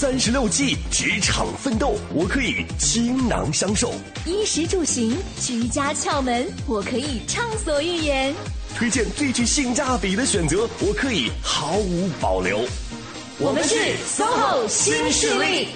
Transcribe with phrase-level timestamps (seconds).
[0.00, 3.88] 三十六计，职场奋斗，我可以倾囊相授；
[4.24, 8.32] 衣食住行，居家窍门，我可以畅所欲言；
[8.76, 12.60] 推荐最具性价比的选择，我可以毫无保留。
[13.40, 13.74] 我们是
[14.06, 15.66] SOHO 新势力。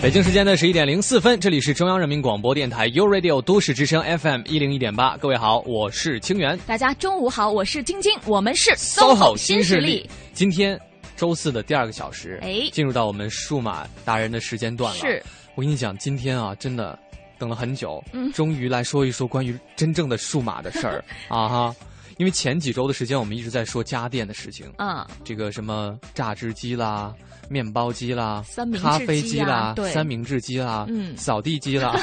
[0.00, 5.18] 北京时间的十一点零四分，这里是中央人民广播电台 u Radio 都市之声 FM 一零一点八。
[5.18, 6.58] 各位好，我是清源。
[6.66, 10.08] 大家中午好，我是晶晶，我们是 SOHO 新势力。
[10.32, 10.80] 今天
[11.20, 14.98] 周四的第二个小时，哎，进入到我们数码达人的时间段了。
[14.98, 15.22] 是，
[15.54, 16.98] 我跟你讲，今天啊，真的
[17.38, 21.04] 等了很久，嗯，终于来说一说关于真正的数码的事儿。
[21.28, 21.76] 啊哈。
[22.16, 27.14] 因为前几周的时间，我们一直在说家电的事情，嗯，这个什么榨汁机啦、
[27.50, 28.42] 面包机啦、
[28.80, 31.94] 咖啡机啦、三明治机啦、嗯，扫地机啦，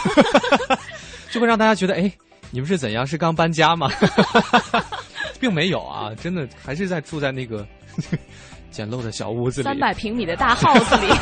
[1.32, 2.12] 就会让大家觉得，哎，
[2.52, 3.06] 你们是怎样？
[3.06, 3.90] 是刚搬家吗？
[5.40, 7.68] 并没有啊，真的还是在住在那个
[8.72, 11.08] 简陋的小屋子里，三百平米的大 house 里。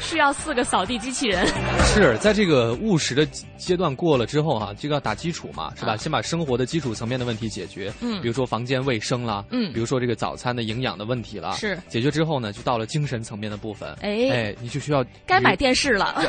[0.00, 1.46] 需要四个扫地机器人。
[1.84, 3.24] 是在这个务实的
[3.56, 5.96] 阶段过了之后哈，这个要打基础嘛，是吧？
[5.96, 13.88] 先把生活的基础层面的问题解决，嗯，比如说房间卫生啦，嗯，比如说这个早餐的营养的问题啦，是解决之后呢，就到了精神层面的部分。
[14.02, 16.14] 哎哎，你就需要该买电视了。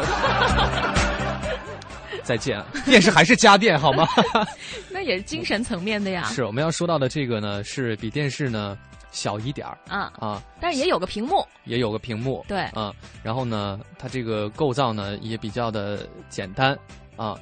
[2.23, 4.07] 再见，电视还是家电好吗？
[4.89, 6.23] 那也是精神层面的呀。
[6.25, 8.77] 是我们要说到的这个呢，是比电视呢。
[9.13, 16.77] 小一点儿啊啊，但是也有个屏幕，也有个屏幕，对啊，然后呢，它这个构造呢也比较的简单
[17.15, 17.39] 啊，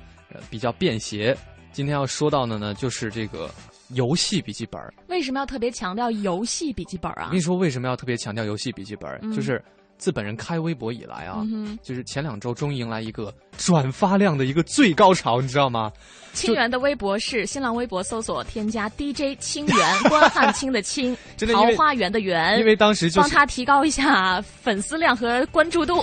[0.49, 1.35] 比较便携。
[1.71, 3.49] 今天要说到的呢，就是这个
[3.93, 4.79] 游戏笔记本。
[5.07, 7.23] 为什么要特别强调游戏笔记本啊？
[7.23, 9.19] 我跟你说，为什么要特别强调游戏笔记本？
[9.33, 9.63] 就是
[10.01, 15.91] 自本人开微博以来啊，嗯就是前两周终于迎来一个转发量的一个最高潮，你知道吗？
[16.33, 21.15] 清源的微博是新浪微博搜索添加 DJ 清源，关汉卿的清，
[21.53, 26.01] 桃花源的源，因为当时就帮他提高一下粉丝量和关注度。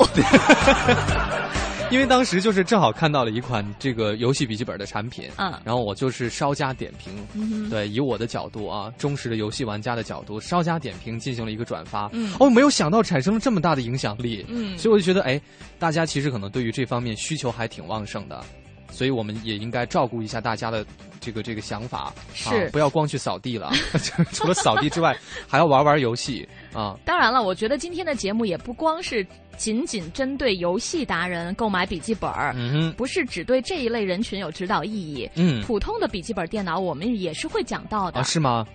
[1.91, 15.41] 因为当时就是正好看到了一款这个游戏笔记本的产品，嗯，然后我就是稍加点评，对，以我的角度啊，忠实的游戏玩家的角度，稍加点评进行了一个转发，嗯，哦，没有想到产生了这么大的影响力，嗯，所以我就觉得，哎，
[15.79, 18.45] 大家其实可能对于这方面需求还挺旺盛的。
[18.91, 20.85] 所以我们也应该照顾一下大家的
[21.21, 23.71] 这个这个想法，是不要光去扫地了，
[24.33, 25.17] 除了扫地之外，
[25.47, 26.97] 还要玩玩游戏啊。
[27.05, 35.29] 当然了，我觉得今天的节目也不光是仅仅针对游戏达人购买笔记本儿，嗯不是只对这一类人群有指导意义。
[35.35, 38.67] 嗯，普通的笔记本电脑我们也是会讲到的，啊是吗？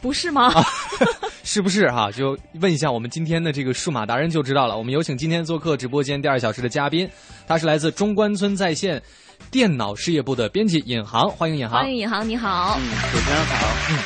[0.00, 0.52] 不是吗？
[1.44, 2.10] 是不是哈？
[2.10, 4.76] 就问一下我们今天的这个数码达人就知道了。
[4.76, 7.08] 我们有请今天做客直播间第二小时的嘉宾，
[7.46, 9.00] 他是来自中关村在线。
[9.54, 11.78] 电脑事业部的编辑尹航，欢迎尹航。
[11.78, 12.76] 欢迎尹航，你好。
[12.76, 13.68] 嗯，主持人好。
[13.88, 13.98] 嗯，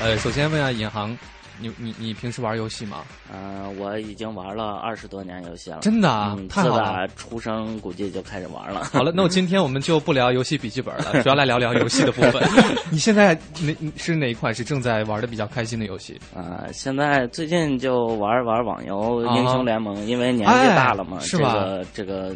[0.00, 1.14] 呃，首先问下尹航，
[1.60, 3.02] 你你你平时玩游戏吗？
[3.30, 5.80] 嗯，我已经玩了二十多年游戏了。
[5.82, 6.34] 真的啊？
[6.48, 7.06] 太好了！
[7.08, 8.84] 出生估计就开始玩了。
[8.84, 12.42] 好了， 那我今天我们就不聊游戏笔记本了， 主要来聊聊游戏的部分。
[12.90, 16.18] 你现在哪是哪一款是正在玩的比较开心的游戏？
[16.34, 21.66] 啊，现在最近就玩玩网游《英雄联盟》，因为年纪大了嘛，是吧？
[21.92, 22.34] 这个。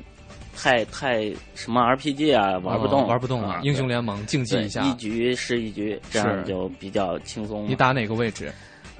[0.56, 3.60] 太太什么 RPG 啊，玩不动，玩不动了。
[3.62, 7.66] 英雄联盟竞技一下，一局是一局，这样就比较轻松。
[7.69, 8.53] 你打哪个位置？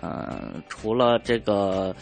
[0.03, 1.95] 嗯，除了这个，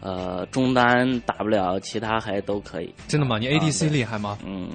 [0.00, 2.92] 呃，中单打不了，其他还都可以。
[3.08, 3.38] 真的吗？
[3.38, 4.36] 你 ADC 厉害吗？
[4.44, 4.68] 嗯。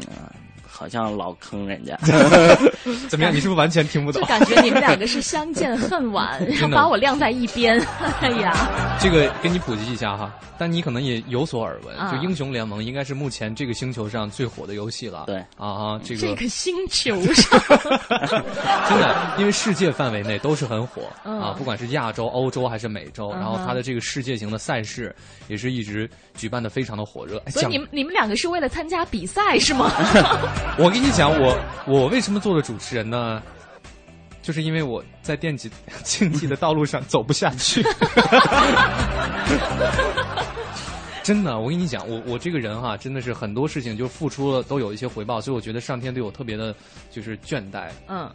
[0.81, 1.95] 好像老坑人家，
[3.07, 3.31] 怎么样？
[3.31, 4.19] 你是不是完全听不懂？
[4.19, 7.79] 就感觉你们两个是相见恨晚， 然后把我晾在一边。
[8.19, 15.25] 哎呀，这个给你普及一下哈，但你可能也有所耳闻，就英雄联盟应该是目前这个星球上最火的游戏了。
[15.27, 17.61] 对啊啊，这个这个星球上，
[18.89, 25.15] 真的，因为世界范围内都是很火啊，不管是亚洲、欧洲还是美洲，然后它的这个世界型的赛事
[25.47, 27.39] 也是一直举办的非常的火热。
[27.51, 29.91] 所以你们你们两个是为了参加比赛是吗？
[30.77, 33.41] 我跟你讲，我我为什么做了主持人呢？
[34.41, 35.69] 就是因为我在电竞
[36.03, 37.83] 竞技的道路上走不下去。
[41.21, 46.73] 真的，我跟你讲，我我这个人哈，真的是很多事情就付出了都有一些回报，所以我觉得上天对我特别的，
[47.11, 47.89] 就是倦怠。
[48.07, 48.27] 嗯。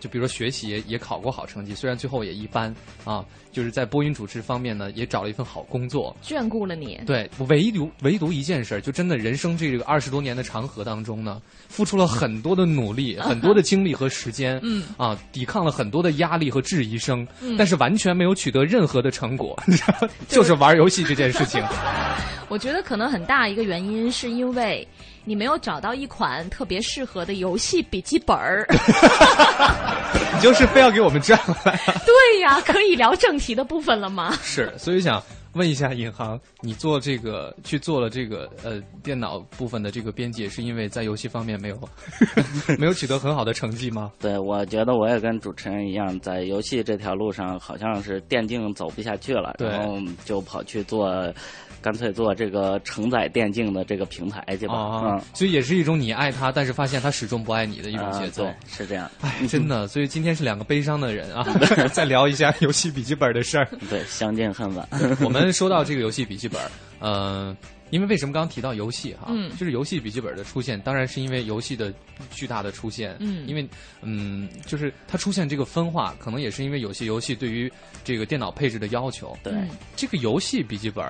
[0.00, 2.74] 就比如说学习也也考过好成绩，虽然最后也一般
[3.04, 7.00] 啊，就是在播音主持方面呢，也找了一份好工作，眷顾了你。
[7.06, 17.26] 对，唯独唯独一件事，就真的人生这个二十多年的长河当中呢，付出了很多的努力、很多的精力和时间，嗯啊，抵抗了很多的压力和质疑声，
[17.58, 19.56] 但是完全没有取得任何的成果，
[20.28, 21.62] 就是玩游戏这件事情。
[22.48, 24.86] 我觉得可能很大一个原因是因为
[25.24, 28.66] 你没有找到一款特别适合的游戏笔记本儿。
[30.34, 31.78] 你就是非要给我们转过来。
[32.06, 34.36] 对呀，可以聊正题的部分了吗？
[34.42, 35.22] 是，所以想
[35.54, 41.78] 问一下尹航，你做这个去做了这个呃电脑部分的这个编辑，是因为在游戏方面没有
[42.78, 44.12] 没有取得很好的成绩吗？
[44.20, 51.10] 对，我觉得我也跟主持人一样，在游戏这条路上好像是电竞走不下去了，然后就跑去做。
[51.80, 59.10] 干脆做这个承载电竞的这个平台去吧，嗯，所以也是一种你爱他，但是发现他始终不爱你的一种节奏，是这样。
[59.20, 61.42] 哎，真的， 所以今天是两个悲伤的人啊，
[61.92, 63.66] 再聊一下游戏笔记本的事儿。
[63.88, 64.86] 对，相见恨晚。
[65.22, 66.60] 我们说到这个游戏笔记本，
[67.00, 67.56] 嗯，
[67.90, 69.28] 因为为什么刚刚提到游戏哈？
[69.28, 71.92] 嗯，就是游戏笔记本的出现，当然是因为游戏的
[72.30, 73.16] 巨大的出现。
[73.20, 73.66] 嗯，因为
[74.02, 77.72] 嗯，就是它出现这个分化，可能也是因为有些游戏对于
[78.04, 79.34] 这个电脑配置的要求。
[79.42, 79.54] 对，
[79.96, 81.02] 这个游戏笔记本。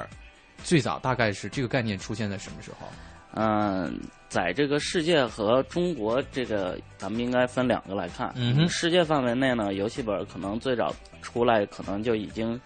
[0.63, 2.87] 最早大概是这个概念出现在什么时候？
[3.35, 8.33] 嗯，在这个世界和中国这个，咱们应该分两个来看。
[8.37, 10.93] 嗯世界范围内呢，游戏本可能最早
[11.23, 12.61] 出来，可能就已经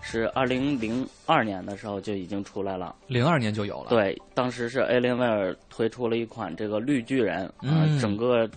[0.00, 2.94] 是二零零二年的时候就已经出来了。
[3.08, 3.90] 零二年就有了。
[3.90, 8.48] 对，当时是 Alienware 推出了一款这个绿巨人，嗯，整个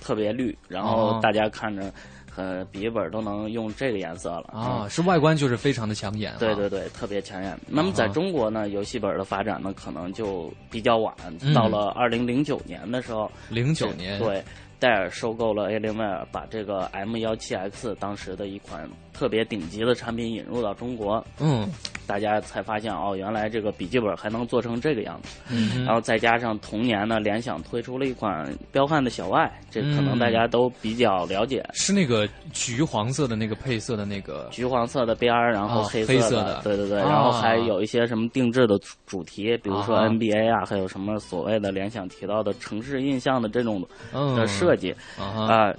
[0.00, 1.92] 特别绿，然后大家看着。
[2.36, 4.88] 呃，笔记本都能用这个颜色了啊！
[4.88, 7.58] 是外观就是非常的抢眼，对对对，特别抢眼。
[7.66, 11.14] 那么在中国呢，游戏本的发展呢，可能就比较晚，
[11.54, 14.42] 到了二零零九年的时候，零九年对。
[14.78, 21.22] 戴尔收购了 Alienware，把这个 M 幺七 X 当时的一款特别顶级的产品引入到中国。
[21.38, 21.68] 嗯，
[22.06, 25.36] 大家才发现哦，原来这个笔记本还能做成这个样子。
[25.50, 31.62] 嗯，然后再加上同年呢，联想推出了一款彪悍的小爱，这可能大家都比较了解。
[31.74, 34.48] 是那个橘黄色的那个配色的那个。
[34.50, 36.62] 橘黄色的边儿，然后黑色的。
[36.64, 44.70] 对对对，然后还有一些什么定制的主题，比如说 NBA 啊，还有什么所谓的联想提到的城市印象的这种的设。
[44.70, 45.74] 设计啊，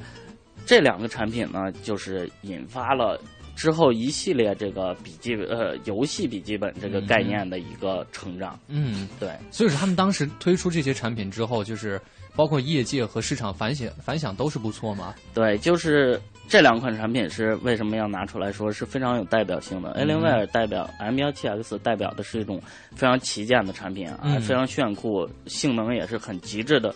[0.71, 3.19] 这两个产品呢，就是引发了
[3.57, 8.57] 之后一系列这个笔记呃游戏笔记本这个概念的一个成长。
[8.69, 9.29] 嗯，对。
[9.51, 11.99] 所以说，他们当时推出这些产品之后，就是
[12.37, 15.13] 包括业界和市场反响反响都是不错嘛？
[15.33, 19.93] 对，就是这两款产品是为什么要拿出来说是非常有代表性的。
[19.95, 22.61] Alienware 代表 M 幺七 X 代表的是一种
[22.95, 26.95] 非常旗舰的产品啊，非常炫酷，性能也是很极致的。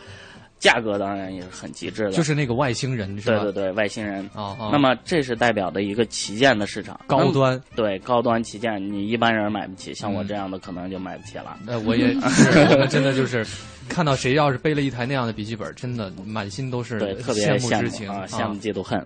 [0.60, 4.28] 价格当然也是很极致的，就是那个外星人，对对对，外星人。
[4.72, 11.58] 那么这是代表的一个旗舰的市场，高端，对高端旗舰，你一般人买不起，像我这样的可能就买不起了。
[11.66, 12.14] 那我也
[12.90, 13.46] 真的就是
[13.88, 19.06] 看到谁要是背了一台那样的笔记本，真的满心都是对特别羡慕之情啊，羡慕嫉妒恨。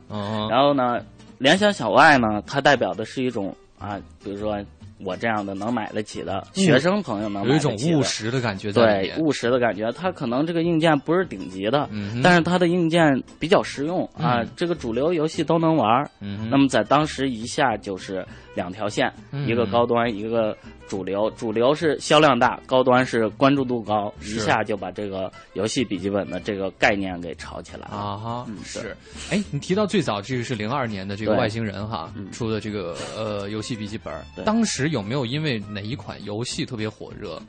[0.49, 0.99] 然后呢，
[1.39, 4.63] 联想小爱呢，它代表的是一种啊，比如说。
[5.03, 9.91] 我这样的能买得起的学生朋友能有一种务实的感觉，对务实的感觉。
[9.91, 11.89] 它可能这个硬件不是顶级的，
[12.23, 16.09] 但是它的硬件比较实用啊，这个主流游戏都能玩。
[16.49, 18.25] 那么在当时一下就是
[18.59, 19.11] 两条线，
[19.47, 20.55] 一个高端，一个。
[20.89, 28.17] 主流主流是销量大，高端是关注度高，一下就把这个游戏笔记本的这个概念给炒起来了啊！
[28.17, 28.97] 哈，是。
[29.29, 34.11] 哎，你提到最早这个是零二年的这个外星人哈出的这个呃游戏笔记本，
[34.43, 37.39] 当时有没有因为哪一款游戏特别火热，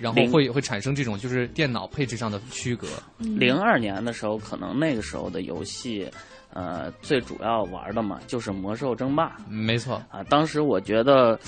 [0.00, 2.88] 然后会会产生这种就是电脑配置上的区隔？
[3.18, 6.10] 零二年的时候，可能那个时候的游戏。
[6.52, 9.36] 呃，最主要玩的嘛，就是魔兽争霸。
[9.48, 11.38] 没错啊，当时我觉得，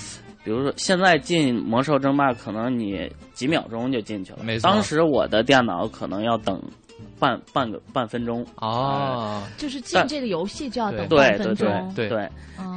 [0.43, 4.39] 比如说现在进魔兽争霸，可能你几秒钟就进去了。
[4.43, 6.61] 没错，当时我的电脑可能要等。
[7.21, 12.27] 半半个半分钟哦，就是进这个游戏就要等半分钟，对对。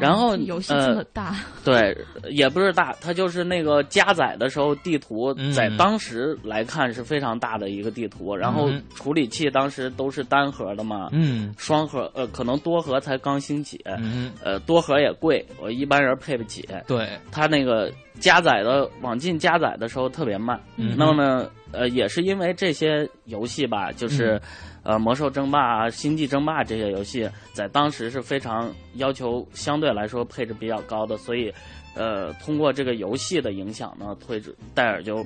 [0.01, 1.97] 然后游戏这么大， 对，
[2.31, 8.35] 也不是大，它就是那个加载的时候，地图在当时来看是非常大的一个地图。
[8.35, 16.67] 然后处理器当时都是单核的嘛，嗯，双核呃，可能多核才刚兴起，嗯，呃，多核也贵，我一般人配不起。
[16.87, 21.51] 对，它那个加载的往进加载的时候特别慢，那么呢？
[21.77, 24.34] 呃，也是因为这些游戏吧，就是，
[24.83, 31.53] 呃，魔兽争霸、星际争霸这些游戏，在当时是非常要求相对来说配置比较高的，所以，
[31.95, 34.43] 呃，通过这个游戏的影响呢，推
[34.75, 35.25] 戴尔就。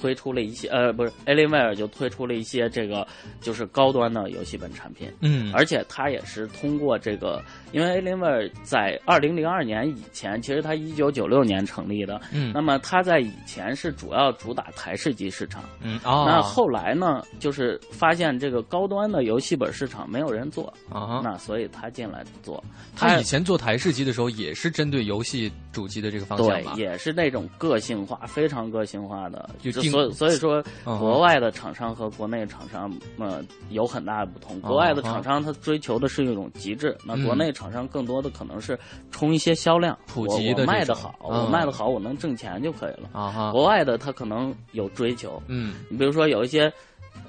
[0.00, 3.06] 推出了一些呃，不是，Alienware 就推出了一些这个
[3.40, 22.62] 就是高端的游戏本产品，嗯，而且它也是通过这个，因为 Alienware 在二零零二年以前，其实它一九九六年成立的，嗯，那么它在以前是主要主打台式机市场，嗯，那后来呢，就是发现这个高端的游戏本市场没有人做，啊，那所以他进来做，
[22.96, 29.48] 他以前做台式机的时候也是针对游戏主机的这个方向对，也是那种个性化，非常个性化的。
[29.60, 34.60] 就所所以说，国外的厂商和国内厂商呃有很大的不同。
[34.60, 38.78] 国外的厂商他追求的是一种极致，那国内厂商更多的可能是
[39.10, 43.08] 冲一些销量，普及的卖的好，我卖的好，我能挣钱就可以了。
[43.12, 46.72] 啊国外的他可能有追求，嗯，你比如说有一些。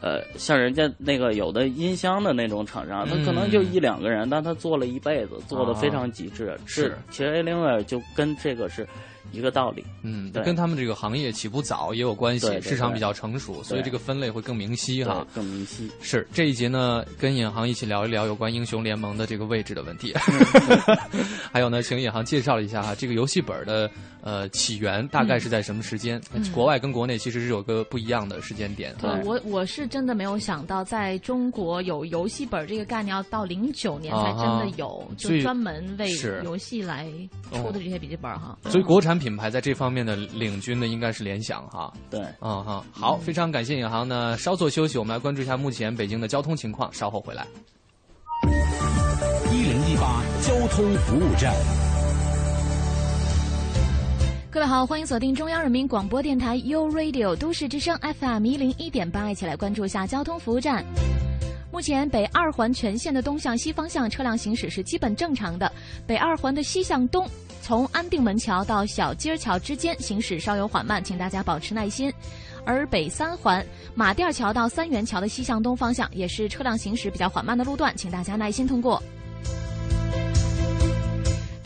[0.01, 6.57] 呃，像人家那个有的音箱的那种厂商，他可能就一两个人，但他做了一辈子，做的非常极致。
[6.65, 8.87] 是，其实 Alienware 就跟这个是。
[9.31, 15.89] 一个道理，嗯，跟他们这个行业起步早也有关系，市场比较成熟，所以这个分类会更明晰哈，更明晰。
[16.01, 20.13] 是这一节呢，跟尹航一起聊一聊有关英雄联盟的这个位置的问题，
[21.53, 23.89] 还有呢，请尹航介绍一下哈，这个游戏本的
[24.21, 26.19] 呃起源大概是在什么时间？
[26.51, 28.95] 国外跟国内其实是有个不一样的时间点。
[28.99, 36.11] 对我我是真的没有想到，在中国有游戏本这个概念，要到零九年才真的有，就专门为
[36.43, 37.05] 游戏来
[37.51, 38.57] 出的这些笔记本哈。
[38.69, 39.18] 所以国产。
[39.19, 47.45] 品牌在这方面的领军的应该是联想哈，对，嗯哈，好，非常感谢尹航呢，稍作休息，我们来关注一下目前北京的交通情况，稍后回来。
[49.51, 51.53] 一零一八交通服务站，
[54.49, 60.85] 各位好，欢迎锁定中央人民广播电台 u Radio 都市之声 FM 一零一点八，一起来关注一下交通服务站。
[61.71, 65.71] 目前北二环全线的东向西方向车辆行驶是基本正常的，
[66.07, 67.27] 北二环的西向东。
[67.61, 72.11] 从安定门桥到小街桥之间行驶稍有缓慢，请大家保持耐心。
[72.65, 79.01] 而北三环马甸桥到三元桥的西向东方向也是车辆行驶比较缓慢的路段，请大家耐心通过。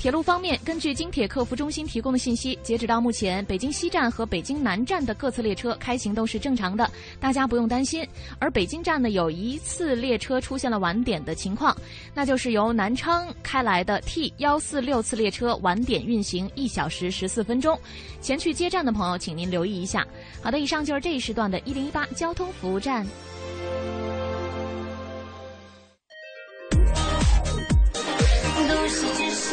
[0.03, 6.91] 铁路方面，根据京铁客服中心提供的信息，截止到目前，北京西站和北京南站的各次列车开行都是正常的，
[7.21, 8.05] 大家不用担心。
[8.37, 11.73] 而北京站呢，有一次列车出现了晚点的情况，
[12.13, 17.79] 那就是由南昌开来的 T 幺四六次列车晚点运行一小时十四分钟，
[18.19, 20.05] 前去接站的朋友，请您留意一下。
[20.41, 23.07] 好的，以上就是这一时段的一零一八交通服务站。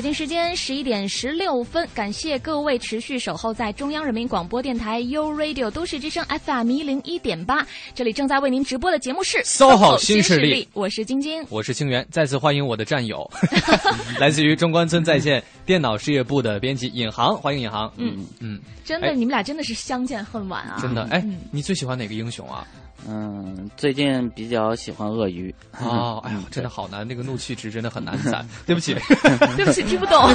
[0.00, 13.30] 北京时间十一点十六分，感谢各位持续守候在中央人民广播电台 u Radio 都市之声 FM 一零一点八，这里正在为您直播的节目是 SOHO 新势力，我是晶晶，我是清源，再次欢迎我的战友，
[14.18, 22.66] 来自于中关村在线电脑事业部的编辑尹航，欢迎尹航，嗯嗯，真的，你们俩真的是相见恨晚啊，真的，哎，你最喜欢哪个英雄啊？
[23.08, 25.54] 嗯，最近比较喜欢鳄鱼。
[25.80, 28.46] 哦， 哎呀，真的好难，那个怒气值真的很难攒。
[28.66, 28.94] 对不起，
[29.56, 30.28] 对不起，听不懂。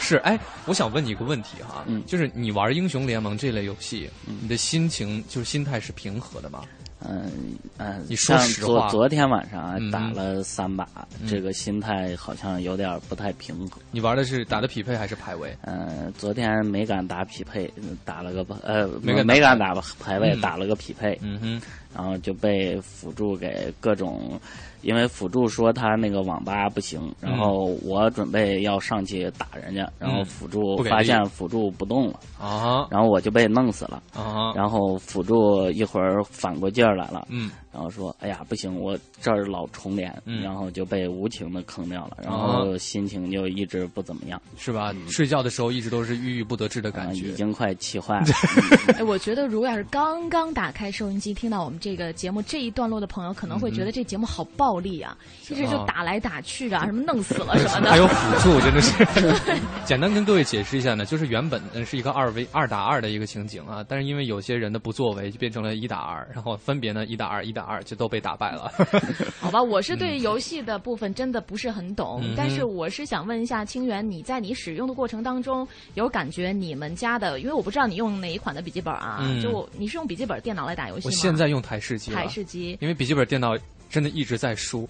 [0.00, 4.10] 是，哎，我想问你一个问题哈，就是你玩英雄联盟这类游戏，
[4.42, 6.62] 你的心情就是心态是平和的吗？
[7.06, 7.30] 嗯
[7.76, 10.86] 嗯，你说实话，昨昨天晚上打了三把，
[11.26, 13.70] 这个心态好像有点不太平衡。
[13.90, 15.56] 你玩的是打的匹配还是排位？
[15.62, 17.72] 嗯，昨天没敢打匹配，
[18.04, 21.18] 打了个呃没没敢打排位，打了个匹配。
[21.22, 21.62] 嗯哼，
[21.94, 24.40] 然后就被辅助给各种。
[24.82, 37.50] 因为辅助说他那个网吧不行，然后我准备要上去打人家，然后辅助发现辅助不动了，啊，然后我就被弄死了，啊，然后辅助一会儿反过劲这儿来了，嗯。
[37.72, 44.94] 然后说：“哎呀，不行，我这儿老重连，然后就被无情的坑掉了，然后心情就一直不怎么样，是吧？
[45.08, 48.26] 睡觉的时候一直都是郁郁不得志的感觉，已经快气坏了。
[48.96, 55.14] 哎，我觉得如果要是刚刚打开收音机听到我们这个节目这一段落的朋友，可能会觉得这节目好暴力啊，
[55.50, 57.90] 一直就打来打去的，什么弄死了 什么的。
[57.90, 59.04] 还有辅助，真的是。
[59.84, 68.72] 简单跟各位解释一下呢，就是原本是一个二 v 二打二的一个情景啊，但是因为有些人的不作为，就变成了一打二，然后分别呢一打二一。”二就都被打败了，
[69.40, 81.10] 好吧，我是对游戏的部分真的不是很懂，但是我是想问一下清源，你在你使用的过程当中有感觉你们家的，因为我不知道你用哪一款的笔记本啊，就你是用笔记本电脑来打游戏吗？
[81.10, 83.56] 我现在用台式机，台式机，因为笔记本电脑
[83.90, 84.88] 真的一直在输，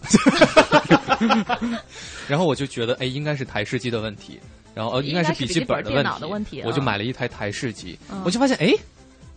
[2.29, 4.39] 然后我就觉得哎，应该是台式机的问题，
[4.75, 5.91] 然后呃，应该是笔记本的
[6.29, 8.73] 问题，我就买了一台台式机，我就发现哎。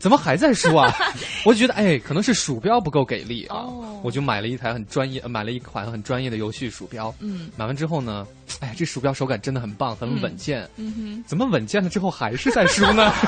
[0.02, 0.92] 怎么还在输啊？
[1.46, 3.66] 我就觉得，哎，可能是鼠标不够给力啊。
[4.04, 7.14] 我就买了一台很专业，买了一款很专业的游戏鼠标。
[7.20, 8.28] 嗯，买完之后呢，
[8.60, 10.68] 哎，这鼠标手感真的很棒，很稳健。
[10.78, 13.14] 嗯哼，怎么稳健了之后还是在输呢？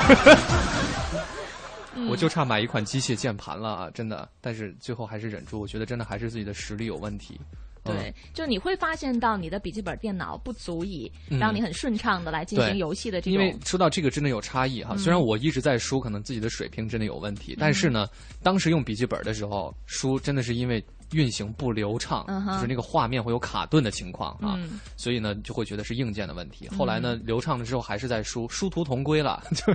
[2.08, 3.90] 我就差买一款机械键盘了啊！
[3.94, 5.60] 真的，但是最后还是忍住。
[5.60, 7.40] 我觉得真的还是自己的实力有问题。
[7.84, 13.54] 对，就你会发现到你的笔记本电脑不足以嗯让你很顺畅的来进行游戏的这因为。
[13.64, 14.96] 说到这个，真的有差异哈。
[14.96, 18.08] 虽然我一直在输，可能自己的水平真的有问题，但是呢，
[18.42, 22.24] 当时用笔记本的时候输，真的是因为运行不流畅，
[22.54, 26.66] 就是那个画面会有卡顿的情况啊，嗯所以呢就会觉得是硬件的问题。
[26.68, 29.74] 后来呢，流畅了之后还是在输，殊途同归了， 就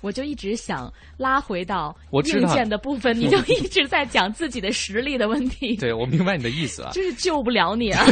[0.00, 6.90] 我就一直想拉回到硬我知道件的部分， 你就一直在讲自己的实力的问题， 对我明白你的意思啊。
[6.94, 8.04] 就是救不了你啊。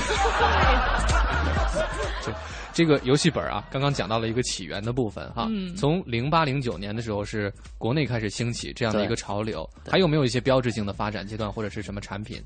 [2.73, 5.49] 这个游戏本啊，刚刚讲到了一个起源的部分哈。
[5.51, 12.41] 嗯从零八零九年的时候是国内开始兴起这样的一个对潮流，还有没有一些标志性的发展阶段或者是什么产品？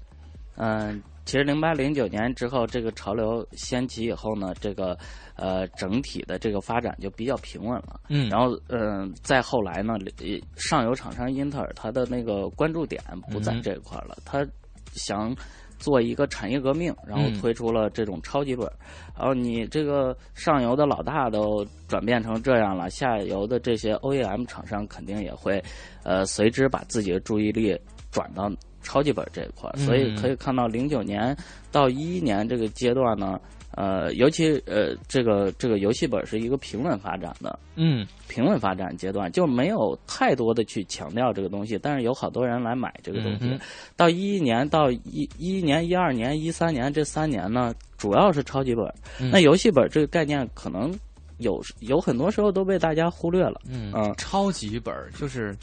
[0.57, 4.97] 嗯，其实零八零九年之后，这个潮流掀起以后呢，这个
[5.37, 8.01] 呃整体的这个发展就比较平稳了。
[8.09, 8.29] 嗯。
[8.29, 14.47] 然后嗯、再后来呢，呃上游厂商英特尔它的那个关注点不在嗯这块儿了，它
[14.93, 15.35] 想
[15.79, 18.73] 做一个产业革命，然后嗯推出了这种超级本儿。
[19.19, 25.63] 然后你这个上游的老大都转变成这样了，下游的这些 OEM 厂商肯定也会
[26.05, 27.79] 呃随之把自己的注意力
[28.11, 28.51] 转到
[28.83, 30.17] 超级本这一块儿，所以嗯。
[30.17, 31.37] 可以看到零九年
[31.71, 33.41] 到一一年这个阶段呢，
[33.75, 37.59] 呃，尤其呃这个这个游戏本是一个平稳发展的。
[37.75, 43.49] 嗯平稳发展阶段，就没有太多的去强调这个东西，但是有好多人来买这个东西。
[43.49, 43.61] 嗯
[43.97, 48.85] 到一一年到一一一年、一二年、一三年这三年呢，主要是超级本。
[49.19, 50.93] 嗯那游戏本这个概念可能
[51.39, 53.61] 有有很多时候都被大家忽略了。
[53.67, 55.57] 嗯嗯超级本儿就是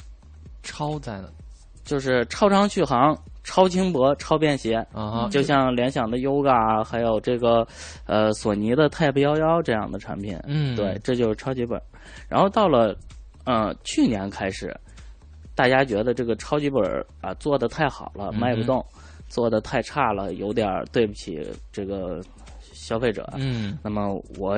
[0.63, 1.29] 超在呢
[1.83, 7.65] 就是超长续航、超轻薄、超便携，啊，就像联想的 Yoga 啊，还有这个
[8.05, 10.37] 呃索尼的 Type 幺幺这样的产品。
[10.45, 11.81] 嗯对，这就是超级本。
[12.27, 12.95] 然后到了
[13.45, 14.75] 呃去年开始，
[15.55, 16.83] 大家觉得这个超级本
[17.21, 18.81] 啊做的太好了，卖不动；
[19.29, 21.41] 做的太差了，有点对不起
[21.71, 22.21] 这个
[22.61, 23.27] 消费者。
[23.37, 24.57] 嗯那么我，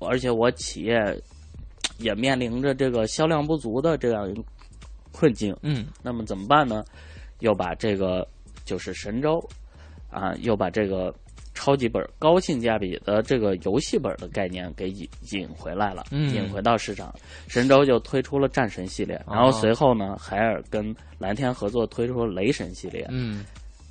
[0.00, 0.96] 而且我企业
[1.98, 4.42] 也面临着这个销量不足的这样一个
[5.12, 5.56] 困境。
[5.62, 6.84] 嗯那么怎么办呢？
[7.44, 8.26] 又把这个
[8.64, 9.38] 就是神州
[10.10, 11.14] 啊，又把这个
[11.52, 17.14] 超级本高性价比的这个游戏本的概念给引引回来了，嗯引回到市场。
[17.46, 23.44] 神州就推出了战神系列，然后随后呢，海尔跟蓝天合作推出了雷神系列，嗯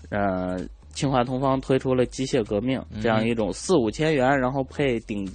[0.09, 0.59] 呃，
[0.93, 5.25] 清华同方推出了机械革命这样一种四五千元，然后配顶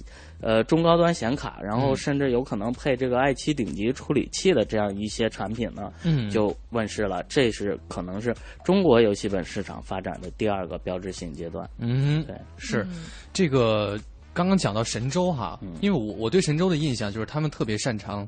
[0.41, 7.23] 呃中高端显卡，然后嗯甚至有可能配这个 i 七顶级处理器的这样一些产品呢，嗯就问世了。
[7.23, 11.69] 这是可能是中国游戏本市场发展的第二个标志性阶段。
[11.77, 13.99] 嗯对，是嗯这个
[14.33, 18.27] 刚刚讲到神州哈，嗯因为我我对神州的印象就是他们特别擅长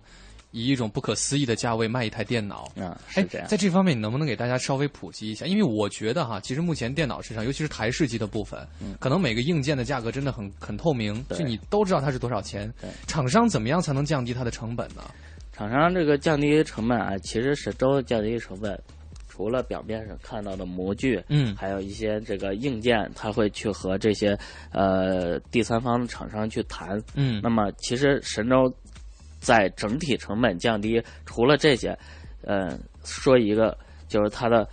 [0.51, 2.71] 以一种不可思议的价位卖一台电脑。
[2.79, 3.47] 啊，哎是这样。
[3.47, 5.45] 在这方面，你能不能给大家稍微普及一下？
[5.45, 12.89] 因为我觉得哈，其实目前电脑市场，尤其是台式机的部分，嗯可能每个硬件的价格真的很很透明，就你都知道它是多少钱对。
[13.07, 15.01] 厂商怎么样才能降低它的成本呢？
[15.51, 18.81] 厂商这个降低成本啊，其实神州降低成本，
[19.27, 24.37] 除了表面上看到的模具，嗯还有一些这个硬件，它会去和这些
[24.71, 27.01] 呃第三方厂商去谈。
[27.15, 28.73] 嗯那么其实神州
[29.41, 31.97] 在整体成本降低，除了这些，
[32.43, 33.77] 呃，说一个
[34.07, 34.65] 就是它的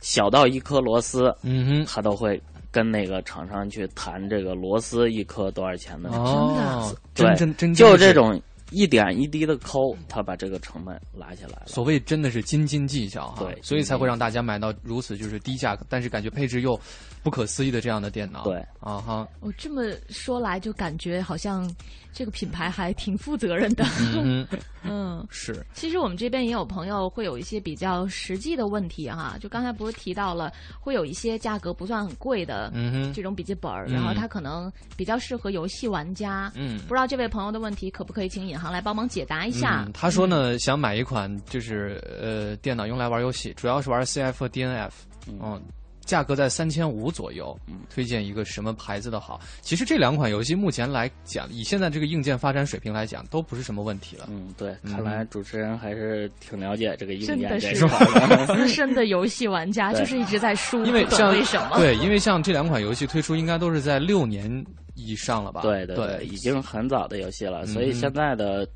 [0.00, 1.84] 小到一颗螺丝，嗯哼。
[1.86, 6.08] 它都会跟那个厂商去谈这个螺丝一颗多少钱的。
[6.10, 11.66] 哦，对真真真就这种一点一滴的抠，他把这个成本拉下来了。
[11.66, 16.78] 所谓真的是斤斤计较哈，对所以才会让大家买到如此就是低价，但是感觉配置又
[17.22, 18.42] 不可思议的这样的电脑。
[18.44, 21.70] 对啊哈，我这么说来，就感觉好像
[22.14, 23.84] 这个品牌还挺负责任的。
[24.22, 24.46] 嗯，
[24.84, 36.50] 嗯，是，其实我们这边也有朋友会有一些比较实际的问题哈，就刚才不是提到了，会有一些价格不算很贵的嗯，这种笔记本然后它可能比较适合游戏玩家。
[36.54, 36.78] 嗯。
[36.86, 39.84] 不知道这位朋友的问题可不可以请尹航来帮忙解答一下？
[39.86, 44.90] 嗯，他说呢，想买一款就是呃电脑用来玩游戏，主要是玩 CF 和 DNF，
[45.28, 45.60] 嗯，
[46.04, 49.40] 价格在三千五左右，嗯推荐一个什么牌子的好？
[49.60, 54.28] 其实这两款游戏目前来讲，以现在这个硬件发展水平来讲，都不是什么问题了。
[54.30, 58.46] 嗯，对，嗯看来主持人还是挺了解这个硬件的是件这一块的。
[58.54, 61.76] 资深的游戏玩家，就是一直在输，因为像为什么？
[61.78, 64.64] 对，因为像这两款游戏推出，应该都是在六年
[64.94, 65.62] 以上了吧？
[65.62, 68.66] 对对对，已经很早的游戏了，所以嗯现在的。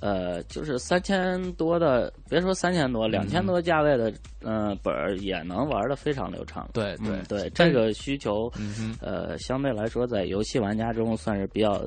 [0.00, 6.68] 呃，就是三千多的，别说三千多，两千多价位的，嗯、本儿也能玩的非常流畅。
[6.72, 11.82] 对对嗯、对，这个需求，嗯，呃，相对来说在游戏玩家中算是比较，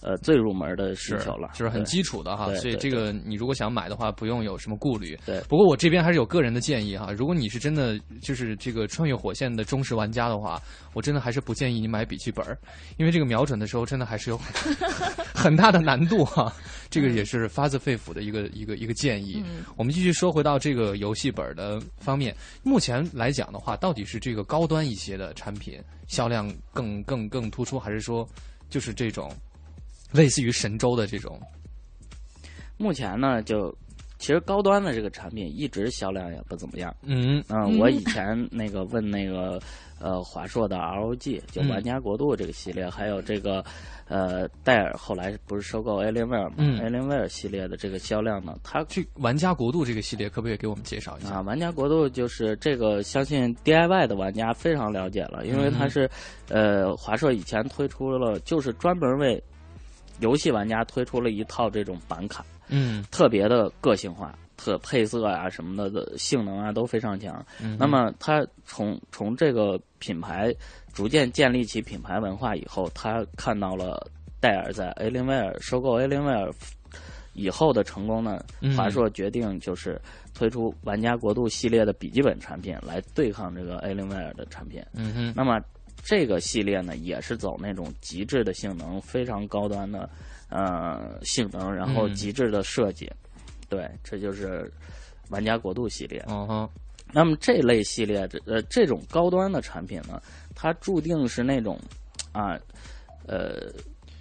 [0.00, 2.52] 呃最入门的需是求了，就是很基础的哈。
[2.56, 5.18] 所以这个你如果想买的话，不用有什么顾虑。
[5.26, 10.60] 对不过我这边还是有个人的建议哈，如果你是真的就是这个穿越火线的忠实玩家的话，
[10.94, 12.44] 我真的还是不建议你买笔记本，
[12.96, 14.74] 因为这个瞄准的时候真的还是有很
[15.34, 16.52] 很大的难度哈。
[16.90, 19.42] 这个也是发自肺腑的一个一个一个建议。
[19.46, 28.26] 嗯我们继续说回到这个游戏本的方面，目前来讲的话，到底是这个高端一些的产品销量更更更突出，还是说
[28.70, 29.30] 就是这种
[30.12, 31.40] 类似于神州的这种？
[32.76, 33.74] 目前呢，就
[34.18, 36.94] 其实高端的这个产品一直销量也不怎么样。
[37.02, 39.60] 嗯嗯，我以前那个问那个
[40.00, 43.64] 呃华硕的 ROG，就嗯玩家国度这个系列，还有这个
[44.06, 51.34] 呃戴尔后来不是收购 Alienware 嘛、嗯 a l i e n w a r e 系列的这个销量呢，它去玩家国度这个系列，可不可以给我们介绍一下？
[51.34, 56.10] 啊，玩家国度就是这个，相信 DIY 的玩家非常了解了，因为它嗯是，
[56.48, 59.42] 呃，华硕以前推出了，就是专门为
[60.20, 67.44] 游戏玩家推出了一套这种板卡，嗯特别的个性化，特配色啊什么的的性能啊都非常强。
[67.62, 70.54] 嗯，那么它从从这个品牌
[70.92, 74.04] 逐渐建立起品牌文化以后，他看到了
[74.40, 76.52] 戴尔在 Alienware 收购 Alienware
[77.34, 80.00] 以后的成功呢，嗯华硕决定就是
[80.34, 84.82] 推出玩家国度系列的笔记本产品来对抗这个 Alienware 的产品。
[84.94, 85.60] 嗯哼那么
[86.08, 90.08] 这个系列呢，也是走那种极致的性能，非常高端的
[90.48, 93.12] 呃性能，然后嗯极致的设计。
[93.68, 94.72] 对，这就是
[95.28, 96.24] 玩家国度系列。
[96.26, 96.70] 嗯哼
[97.12, 100.18] 那么这类系列这呃这种高端的产品呢，
[100.54, 101.78] 它注定是那种
[102.32, 102.58] 啊
[103.26, 103.70] 呃，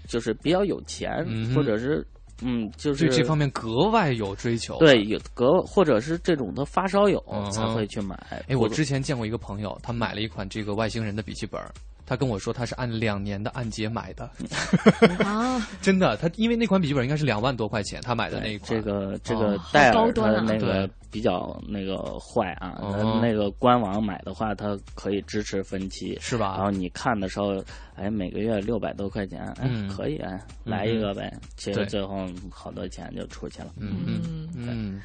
[0.09, 2.05] 就是比较有钱，嗯或者是
[2.41, 4.77] 嗯，就是对这方面格外有追求。
[4.79, 8.15] 对有格或者是这种的发烧友才会去买。
[8.47, 11.71] 哎，我之前见过一个朋友，他买了一款这个外星人的笔记本儿，
[12.07, 14.27] 他跟我说他是按两年的按揭买的，
[15.23, 18.69] 啊， 真的，他因为那款笔记本应该是两万多块钱，他买的那一款。
[18.69, 20.43] 这个这哦个好戴尔高端啊。
[20.47, 22.79] 它那个比较那个坏啊，
[23.21, 26.17] 那个官网买的话，它可以支持分期。
[26.21, 26.55] 是吧？
[26.55, 27.61] 然后你看的时候，
[27.95, 29.87] 哎，每个月六百多块钱，哎，嗯。
[29.89, 31.31] 可以，哎，来一个呗。
[31.57, 33.67] 其实最后好多钱就出去了。
[33.77, 34.21] 嗯嗯。
[34.23, 35.01] 嗯嗯，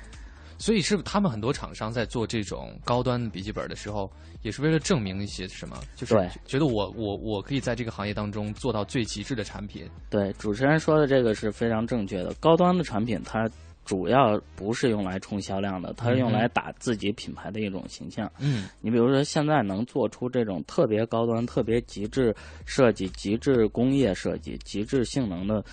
[0.63, 4.09] 所以是他们很多厂商在做这种高端笔记本的时候，
[4.43, 9.91] 也是为了证明一些什么，就是觉得我我我可以在这个行业当中做到最极致的产品。
[10.09, 12.33] 对，主持人说的这个是非常正确的。
[12.35, 13.51] 高端的产品它
[13.85, 18.31] 主要不是用来冲销量的，它是用来打自己品牌的一种形象。
[18.39, 22.33] 嗯你比如说，现在能做出这种特别高端、特别极致
[22.67, 25.65] 设计、极致工业设计、极致性能的，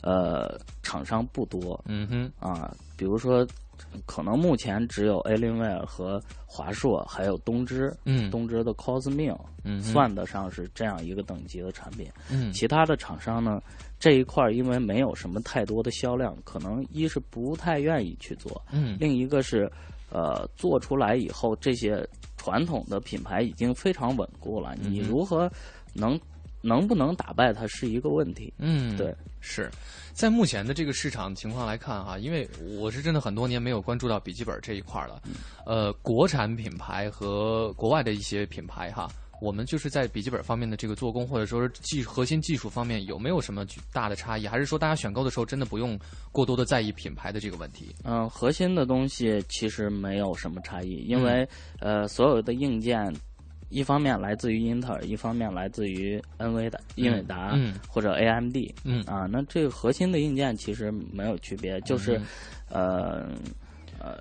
[0.00, 2.74] 呃，厂商不多嗯哼啊。
[2.96, 3.46] 比如说，
[4.06, 8.30] 可能目前只有 Alienware 和华硕，还有东芝，嗯。
[8.30, 12.10] 东芝的 Cosmio 嗯算得上是这样一个等级的产品。
[12.30, 12.52] 嗯。
[12.52, 13.60] 其他的厂商呢，
[13.98, 18.96] 这一块儿因为没有什么太多的销量，可能一是不太愿意去做，嗯。
[19.00, 19.70] 另一个是，
[20.10, 25.50] 呃，做出来以后，这些传统的品牌已经非常稳固了，你如何
[25.92, 26.18] 能
[26.60, 28.52] 能不能打败它是一个问题。
[28.58, 29.70] 嗯，对，是
[30.12, 35.22] 在目前的这个市场情况来看哈，因为我是真的很多年没有关注到笔记本这一块了，
[35.66, 39.08] 呃，国产品牌和国外的一些品牌哈。
[39.40, 44.48] 我们就是在笔记本方面的这个做工，或者说是技核心技术方面，有没有什么巨大的差异？
[44.48, 45.96] 还是说大家选购的时候真的不用
[46.32, 47.94] 过多的在意品牌的这个问题？
[48.02, 53.14] 嗯、核心的东西其实没有什么差异，因为、呃，所有的硬件。
[53.68, 59.02] 一方面来自于英特尔，一方面来自于恩维达、英伟达、嗯或者 AMD，嗯。
[59.04, 62.26] 啊，那这个核心的硬件其实没有区别，就是、嗯。
[62.70, 63.28] 呃
[64.00, 64.18] 呃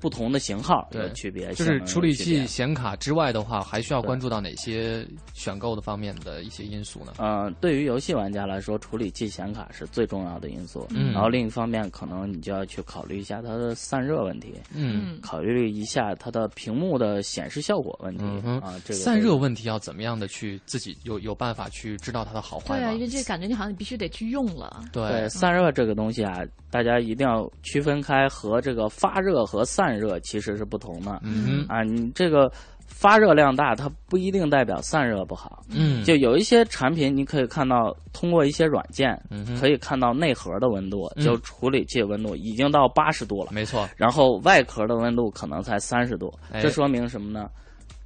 [0.00, 7.12] 不同的型号有区别，就是处理器、显卡之外的话，还需要关注到哪些选购的方面的一些因素呢？
[7.18, 10.86] 呃，对于游戏玩家来说，处理器显卡是最重要的因素。
[10.90, 18.24] 嗯然后另一方面，可能你就要去考虑一下它的散热问题，嗯，考虑一下它的屏幕的显示效果问题、
[18.60, 18.74] 啊。
[18.84, 22.80] 这个散热问题要怎么样的去自己有有办法去知道它的好坏吗？
[22.80, 24.82] 对啊，因为这感觉你好像你必须得去用了。
[24.92, 31.20] 对对散热这个东西啊，大家一定要区分开，和这个发热和散热其实是不同的。
[31.22, 32.50] 嗯啊，你这个
[32.86, 35.62] 发热量大，它不一定代表散热不好。
[35.68, 47.48] 嗯，就有一些产品，你可以看到通过一些软件，嗯可以看到内核的温度，嗯就处理器温度已经到八十度了，没错，然后外壳的温度可能才三十度，哎这说明什么呢？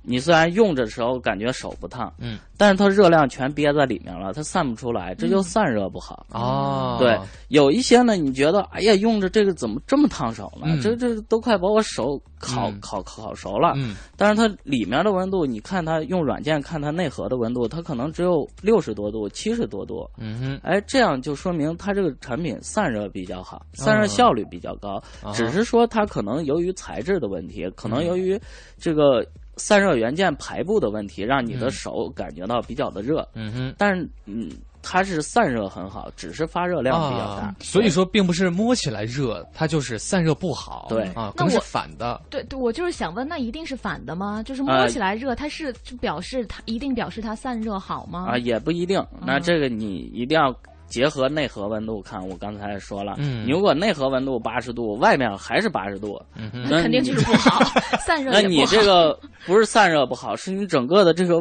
[0.03, 6.27] 你虽然用着时候感觉手不烫，嗯，但是它热量全憋在里面了，它散不出来，这就散热不好。
[6.31, 10.67] 哦，对，有一些呢，你觉得哎呀，用着这个怎么这么烫手呢？
[10.69, 13.73] 嗯这这都快把我手烤、嗯烤烤熟了。
[13.77, 20.09] 嗯但是它里面的温度，你看它用软件看它内核的温度，它可能只有六十多度、七十多度。
[20.17, 25.03] 嗯哼，哎，这样就说明它这个产品散热比较好，散热效率比较高。
[25.23, 28.41] 啊只是说它可能由于材质的问题，可能嗯由于
[28.79, 29.27] 这个
[29.59, 33.29] 散热元件排布的问题，让你嗯的手感觉到比较的热。
[33.35, 33.75] 嗯哼。
[33.77, 34.51] 但是，嗯，
[34.83, 37.42] 它是散热很好，只是发热量比较大。
[37.42, 40.87] 啊，所以说并不是摸起来热，它就是散热不好。
[40.88, 42.21] 对啊，那可能是反的。
[42.31, 44.42] 对对，我就是想问，那一定是反的吗？
[44.42, 48.27] 就是摸呃起来热，它是就表示它一定表示它散热好吗？
[48.31, 48.99] 啊，也不一定。
[49.12, 50.55] 嗯那这个你一定要
[50.88, 52.27] 结合内核温度看。
[52.27, 57.62] 我刚才说了，嗯你如果内核温度八十度，外面还是八十度，嗯，那肯定就是不好，
[58.01, 58.72] 散热那你也不好。
[58.77, 61.40] 这个不是散热不好，是你整个的这个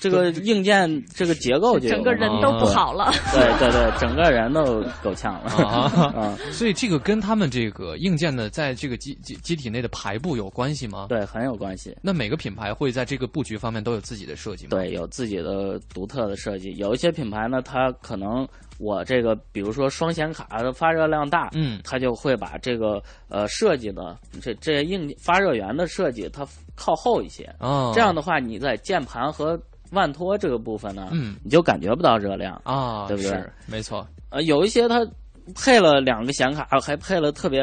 [0.00, 3.12] 这个硬件这个结构就整个人都不好了。
[3.32, 5.50] 对对对，整个人都够呛了。
[5.64, 11.06] 啊嗯， 所以这个跟他们这个硬件的在这个机机机体内的排布有关系吗？。
[11.08, 11.96] 对，很有关系。
[12.02, 14.70] 那每个品牌会在这个布局方面都有自己的设计吗？。
[14.70, 16.74] 对，有自己的独特的设计。
[16.76, 18.46] 有一些品牌呢，它可能
[18.78, 27.44] 我这个，比如说双显卡的发热量大，嗯它就会把这个呃设计的这这些硬发热源的设计，它靠后一些。
[27.60, 29.60] 哦，这样的话，你在键盘和
[29.92, 32.60] 腕托这个部分呢，嗯你就感觉不到热量。
[32.64, 34.06] 啊，对不对是没错。
[34.30, 35.06] 呃，有一些它
[35.54, 37.62] 配了两个显卡，还配了特别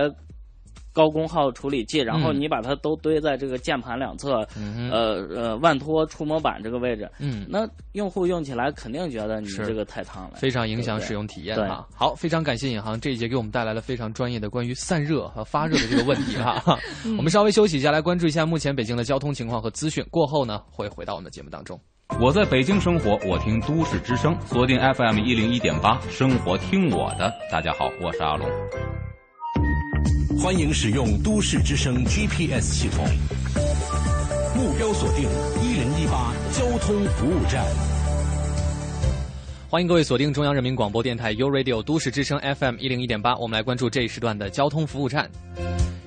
[0.92, 11.88] 高功耗处理器，然后嗯你把它都堆在这个键盘两侧，嗯，呃呃腕托触摸板这个位置，嗯，那用户用起来肯定觉得你这个太烫了，非常影响使用体验啊。
[11.96, 16.78] 好，非常感谢尹航这一节给我们带来了非常专业的关于散热和发热的这个问题哈。
[17.18, 20.06] 我们稍微休息一下，来关注一下目前北京的交通情况和资讯。
[20.12, 21.80] 过后呢，会回到我们的节目当中。
[22.18, 27.32] 我在北京生活，我听都市之声，锁定 FM 一零一点八，生活听我的。
[27.52, 28.50] 大家好，我是阿龙。
[30.42, 33.06] 欢迎使用都市之声 GPS 系统，
[34.56, 35.30] 目标锁定
[35.64, 37.64] 一零一八交通服务站。
[39.70, 45.30] 欢迎各位锁定中央人民广播电台 u Radio 都市之声 FM 一零一点八，我们来关注这一时段的交通服务站。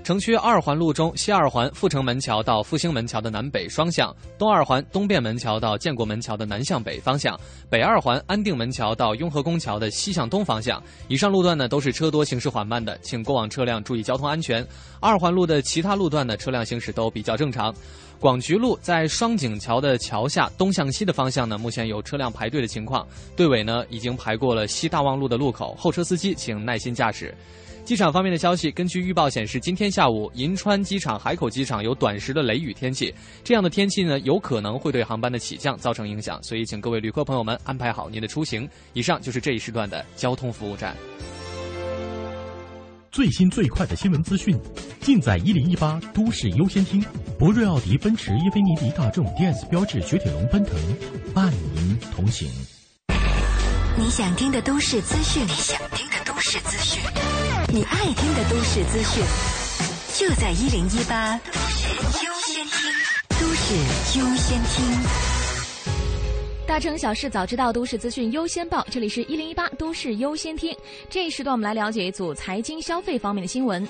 [0.05, 7.37] 城区二环路中，西二环阜成门桥到复兴门桥的南北双向；东二环东便门桥到建国门桥的南向北方向；
[7.71, 10.83] 北二环安定门桥到雍和宫桥的西向东方向。
[11.07, 14.67] 以上路段呢都是车多、行驶缓慢的，请过往车辆注意交通安全。
[14.99, 17.73] 二环路的其他路段呢，车辆行驶都比较正常。
[18.19, 27.33] 广渠路在双井桥的桥下东向西的方向呢，目前有车辆排队的情况，队尾呢已经排过了西大望路的路口，后车司机请耐心驾驶。
[27.85, 38.69] 机场方面的消息，根据预报显示，今天下午银川机场、海口机场有短时的雷雨天气，这样的天气呢，有可能会对航班的起降造成影响，所以请各位旅客朋友们安排好您的出行。
[38.93, 40.97] 以上就是这一时段的交通服务站。
[43.11, 44.57] 最新最快的新闻资讯，
[45.01, 47.05] 尽在一零一八都市优先听。
[47.39, 50.75] 博瑞奥迪、奔驰、英菲尼迪、大众、DS 标致、雪铁龙、奔腾，
[51.35, 52.49] 伴您同行。
[53.99, 57.03] 你想听的都市资讯，你想听的都市资讯，
[57.75, 59.25] 你爱听的都市资讯，
[60.13, 61.89] 就在一零一八都市
[62.23, 62.93] 优先听，
[63.41, 64.85] 都市优先听。
[66.67, 68.87] 大城小事早知道，都市资讯优先报。
[68.91, 70.77] 这里是一零一八都市优先听。
[71.09, 73.89] 这一时段，我们来了解一组财经消费方面的新闻。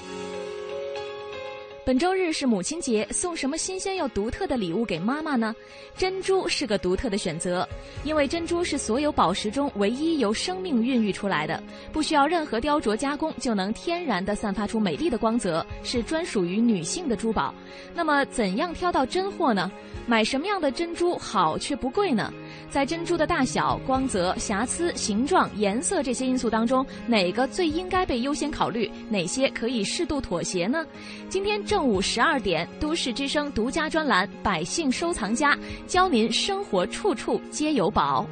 [1.84, 5.52] 本周日是母亲节，送什么新鲜又独特的礼物给妈妈呢？
[5.96, 7.68] 珍珠是个独特的选择，
[8.04, 11.60] 因为珍珠是所有宝石中唯一由生命孕育出来的，
[11.92, 17.52] 不需要任何雕琢加工就能天然的散发出美丽的光泽，是专属于女性的珠宝。
[17.92, 19.68] 那么，怎样挑到真货呢？
[20.06, 22.32] 买什么样的珍珠好却不贵呢？
[22.70, 28.90] 在珍珠的大小、光泽、瑕疵、形状、颜色这些因素当中，哪个最应该被优先考虑？
[29.08, 30.86] 哪些可以适度妥协呢？
[31.28, 35.54] 今天正午十二点，都市之声独家专栏《百姓收藏家》，
[35.86, 38.26] 教您生活处处皆有宝。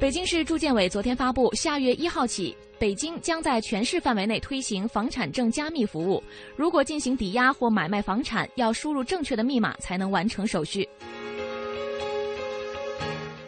[0.00, 6.24] 北京市住建委昨天发布，下月一号起，北京将在全市范围内推行房产证加密服务。
[6.56, 10.88] 如果进行抵押或买卖房产，要输入正确的密码才能完成手续。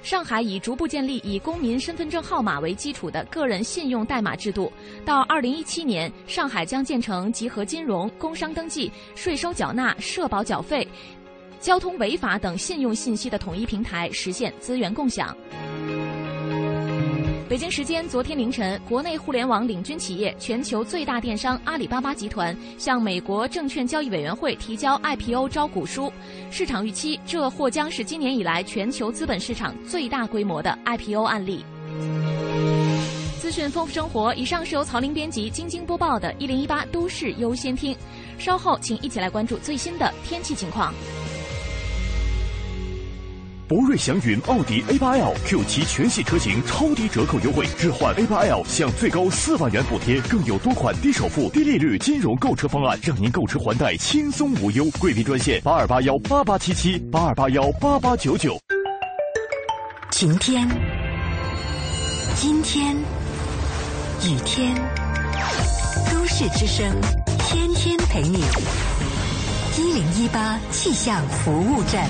[0.02, 4.70] 上海已逐步建立以公民身份证号码为基础的个人信用代码制度。
[5.04, 10.86] 到二零一七年，上海将建成集合金融、工商登记、税收缴纳、社保缴费、
[11.60, 15.36] 交通违法等信用信息的统一平台，实现资源共享。
[17.52, 26.10] 北京时间昨天凌晨，国内互联网领军企业、全球最大电商阿里巴巴集团向美国证券交易委员会提交 IPO 招股书，
[26.50, 31.62] 市场预期这或将是今年以来全球资本市场最大规模的 IPO 案例。
[33.38, 37.92] 资讯丰富生活，以上是由曹林编辑、晶晶播报的《一零一八都市优先听》，
[38.38, 40.90] 稍后请一起来关注最新的天气情况。
[43.72, 54.84] 博瑞祥云奥迪 A8L Q7 全系车型超低折扣优惠，置换 A8L 享最高四万元补贴，更有多款低首付、低利率金融购车方案，让您购车还贷轻松无忧。
[55.00, 58.60] 贵宾专线八二八幺八八七七八二八幺八八九九。
[60.10, 60.68] 晴天，
[62.36, 64.74] 今天，雨天，
[66.12, 66.94] 都市之声，
[67.38, 68.44] 天天陪你。
[69.78, 72.06] 一零一八气象服务站。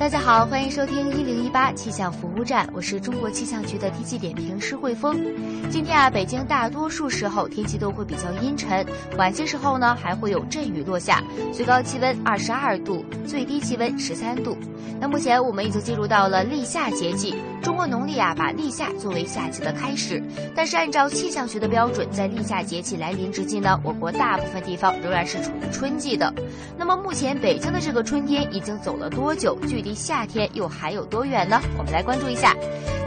[0.00, 5.14] 大家好，欢迎收听一零一八气象服务站，我是中国气象局的天气点评师慧峰。
[5.68, 8.84] 今天啊，北京大多数时候天气都会比较阴沉，
[9.18, 14.56] 晚些时候呢还会有阵雨落下，最高气温二十二度，最低气温十三度。
[14.98, 20.22] 那目前我们已经进入到了立夏节气，中国农历啊把立夏作为夏季的开始，
[20.54, 26.32] 但是按照气象学的标准，在立夏节气来临之际呢，我国大部分地方仍然是处于春季的。
[26.78, 29.58] 那么目前北京的这个春天已经走了多久？
[29.68, 31.60] 距离离夏天又还有多远呢？
[31.76, 32.54] 我们来关注一下。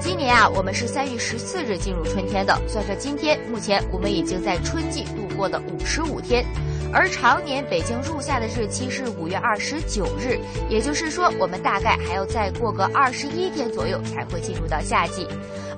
[0.02, 6.44] 今年啊，我们是三月十四日进入春天的，算算今天，目前我们已经在春季度过了五十五天。
[6.92, 10.38] 而常年北京入夏的日期是五月二十九日，
[10.70, 15.26] 也就是说，我们大概还要再过个二十一天左右才会进入到夏季。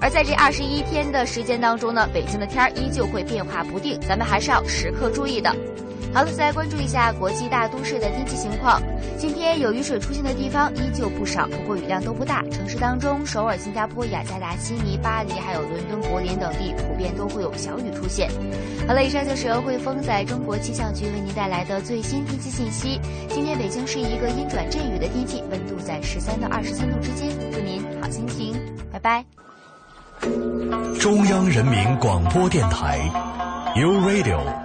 [0.01, 5.55] 而在这二十一天的时间当中呢，北京的天儿依旧会变化不定，咱们还是要时刻注意的。
[6.15, 8.81] 好了，再来关注一下国际大都市的天气情况。
[9.17, 12.41] 今天有雨水出现的地方依旧不少，不过雨量都不大。
[12.49, 18.29] 城市当中，首尔、新加坡、雅加达、悉尼、巴黎，还有伦敦、柏林等地，普遍都会有小雨出现。
[18.87, 22.97] 好了，以上就是由汇丰在中国气象局为您带来的最新天气信息。
[23.27, 27.27] 今天北京是一个阴转阵雨的天气，温度在十三到二十三度之间。
[27.51, 28.55] 祝您好心情，
[28.89, 29.25] 拜拜。
[30.97, 32.99] 中央人民广播电台
[33.75, 34.64] ，U Radio。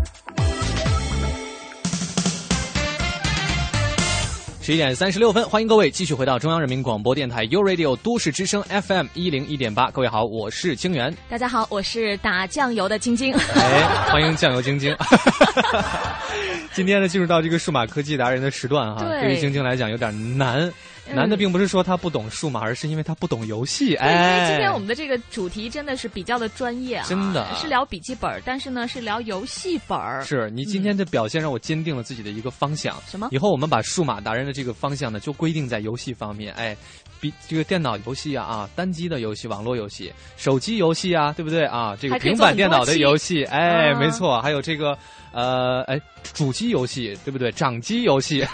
[4.71, 9.91] 十一点三十六分，欢迎各位继续回到中央人民广播电台 U Radio 都市之声 FM 一零一点八。
[9.91, 11.13] 各位好，我是清源。
[11.29, 13.33] 大家好，我是打酱油的晶晶。
[13.33, 14.95] 哎，欢迎酱油晶晶。
[16.71, 20.71] 今天呢，进入到这个数码科技达人的时段哈，对于晶晶来讲有点难。
[21.15, 23.95] 难的并不是说他不懂数码，而是因为他不懂游戏。
[23.95, 30.23] 哎，因为今天我们的这个主题真的是比较的专业啊，真的是聊笔记本，但是呢是聊游戏本儿。
[30.23, 32.95] 是你今天的表现让我坚定了自己的一个方向。
[33.07, 33.27] 什么？
[33.31, 36.53] 以后我们把数码达人的这个方向呢，就规定在游戏方面。
[36.53, 36.75] 哎，
[37.19, 41.95] 比这个电脑游戏啊啊，单机的游戏、网络游戏、手机游戏啊，对不对啊？
[41.99, 44.97] 这个平板电脑的游戏，哎，没错，还有这个
[45.31, 45.99] 呃，哎，
[46.33, 47.51] 主机游戏，对不对？
[47.51, 48.45] 掌机游戏。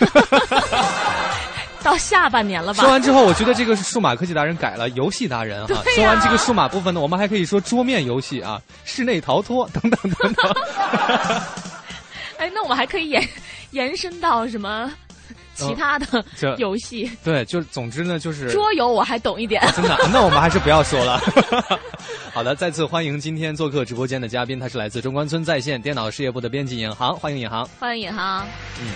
[1.88, 2.84] 到下半年了吧？
[2.84, 5.82] 说完之后，我觉得这个是数码科技达人改了游戏达人哈。
[5.95, 10.56] 说完这个数码部分呢，我们还可以说桌面游戏啊，室内逃脱等等等等。
[12.38, 13.26] 哎，那我们还可以延
[13.71, 14.91] 延伸到什么
[15.56, 16.26] 其他的
[16.58, 17.10] 游戏？
[17.23, 19.62] 对，就总之呢，就是桌游我还懂一点。
[19.73, 19.97] 真的？
[20.12, 21.21] 那我们还是不要说了。
[22.34, 27.65] 好的，再次欢迎今天做客直播间的嘉宾，他是来自中关村在线电脑事业部的编辑尹航，欢迎尹航。
[27.80, 28.45] 欢迎尹航。
[28.82, 28.91] 嗯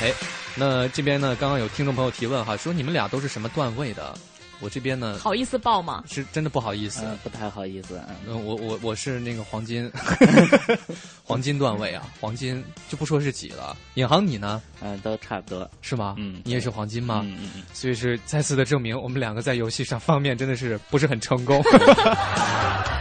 [0.00, 0.41] 嗯，哎。
[0.54, 1.34] 那这边呢？
[1.40, 4.14] 刚刚有听众朋友提问哈，说你们俩都是什么段位的？
[4.62, 6.04] 我这边呢，好意思报吗？
[6.08, 8.00] 是真的不好意思，不太好意思。
[8.26, 9.90] 嗯，我我我是那个黄金，
[11.24, 13.76] 黄黄金段位啊，黄金就不说是几了。
[13.94, 14.62] 尹航你呢？
[14.80, 15.68] 嗯，都差不多。
[15.80, 16.14] 是吗？
[16.18, 17.22] 嗯你也是黄金吗？
[17.26, 17.62] 嗯嗯嗯。
[17.72, 21.62] 所以是再次的证明，我们两个在游戏上方面真的是不是很成功。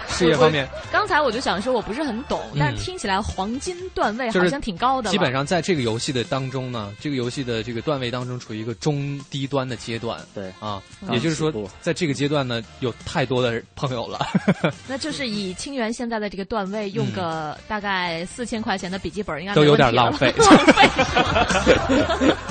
[0.10, 5.10] 事业方面，刚才我就想说，我不是很懂，嗯但是听起来黄金段位好像挺高的。
[5.10, 10.19] 基本上在这个游戏的当中呢，这个游戏的这个段位当中处于一个中低端的阶段。
[10.34, 11.50] 对啊，嗯也就是说
[11.81, 14.19] 在这个阶段呢，有太多的朋友了。
[14.87, 20.33] 那就是以清源现在的这个段位，用个大概四千块钱的笔记本，应该都有点 浪费。
[20.37, 20.83] 浪费。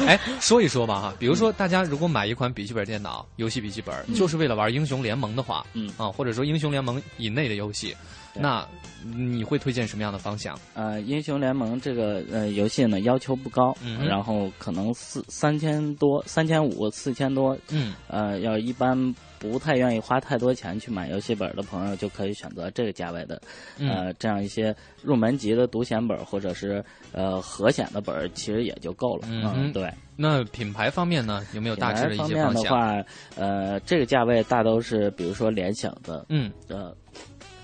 [0.07, 7.97] 哎，说一说吧哈，比如说大家如果买一款笔记本电脑、游戏笔记本，嗯就是为了玩英雄联盟的话，嗯啊，或者说英雄联盟以内的游戏，对
[8.35, 8.67] 那
[9.03, 10.59] 你会推荐什么样的方向？
[10.75, 18.97] 呃，英雄联盟这个呃游戏呢要求不高，嗯然后可能四三千多、三千五、四千多，嗯，呃，要一般
[19.39, 23.41] 不太愿意花太多钱去买游戏本的朋友，就可以选择这个价位的，
[23.79, 29.27] 嗯呃，这样一些入门级的独显本或者是呃核显的本儿，其实也就够了。
[29.31, 29.91] 嗯哼对。
[30.17, 32.55] 那品牌方面呢，有没有大致的一些方向？
[32.55, 33.03] 的话，
[33.37, 36.95] 呃，这个价位大都是比如说联想的，嗯，呃，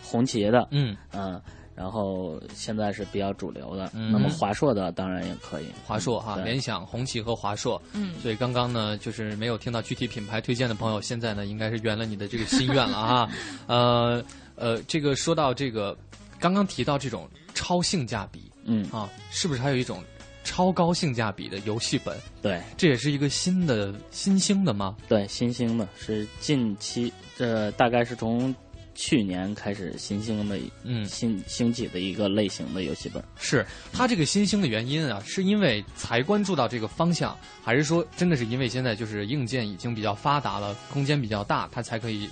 [0.07, 1.41] 红旗的，嗯嗯。
[1.75, 5.67] 然后现在是比较主流的，嗯那么华硕的当然也可以。
[5.85, 7.79] 华硕哈，对联想、红旗和华硕。
[7.93, 13.29] 嗯所以刚刚呢，就是没有听到具体品牌推荐的朋友，现在呢，应该是圆了你的这个心愿了啊。
[13.67, 15.95] 呃呃，这个说到这个，
[16.41, 20.03] 刚刚提到这种超性价比嗯，啊，是不是还有一种
[20.45, 22.17] 超高性价比的游戏本？
[22.41, 24.97] 对这也是一个新的新兴的吗？
[25.11, 28.55] 对，新兴的是近期，这大概是从
[28.97, 33.23] 去年开始新兴的，嗯新兴起的一个类型的游戏本。
[33.39, 42.29] 是它这个新兴的原因啊，是因为才关注到这个方向，还是说真的是因为现在就是硬件已经比较发达了，空间比较大，它才可以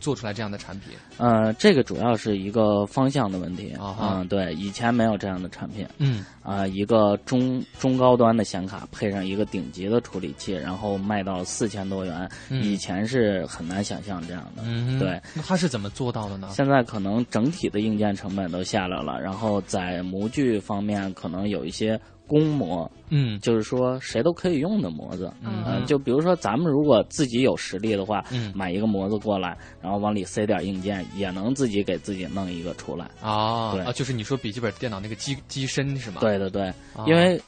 [0.00, 0.92] 做出来这样的产品？
[1.18, 3.72] 呃，这个主要是一个方向的问题。
[3.78, 5.86] 啊哈嗯，对，以前没有这样的产品。
[5.98, 14.62] 嗯啊、一个中中高端的显卡配上一个顶级的处理器，然后卖到四千多元，嗯以前是很难想象这样的。
[14.64, 16.48] 嗯，对，那它是怎么做到的呢？
[16.52, 25.32] 现在可能整体的硬件成本都下来了，然后在模具方面可能有一些公模，嗯就是说谁都可以用的模子。
[25.42, 33.06] 嗯呃就比如说咱们如果自己有实力的话，嗯买一个模子过来，然后往里塞点硬件，也能自己给自己弄一个出来。
[33.20, 36.18] 对啊啊，就是你说笔记本电脑那个机机身是吗？
[36.20, 37.40] 对对对，啊因为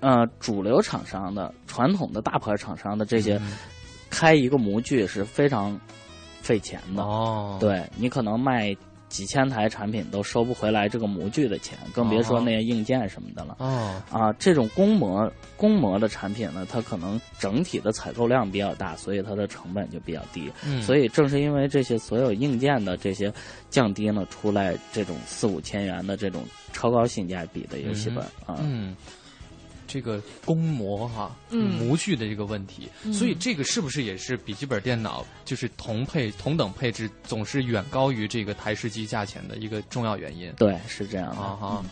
[0.00, 3.52] 呃，主流厂商的传统的大牌厂商的这些、嗯
[4.10, 5.76] 开一个模具是非常
[6.40, 7.02] 费钱的。
[7.02, 8.72] 哦，对你可能卖
[9.08, 13.56] 几千台产品都收不回来这个模具的钱，更别说那些硬件什么的了。
[13.60, 20.50] 哦，啊，这种公模公模的产品呢，它可能整体的采购量比较大，所以它的成本就比较低。
[20.66, 23.32] 嗯，所以正是因为这些所有硬件的这些
[23.70, 26.42] 降低呢，出来这种四五千元的这种
[26.72, 28.58] 超高性价比的游戏本啊。
[28.62, 28.96] 嗯，
[29.94, 40.52] 这个公模哈，嗯模具的这个问题，嗯所以这个是不是也是笔记本电脑就是同配同等配置总是远高于这个台式机价钱的一个重要原因？
[40.56, 41.40] 对，是这样的。
[41.40, 41.84] 啊哈。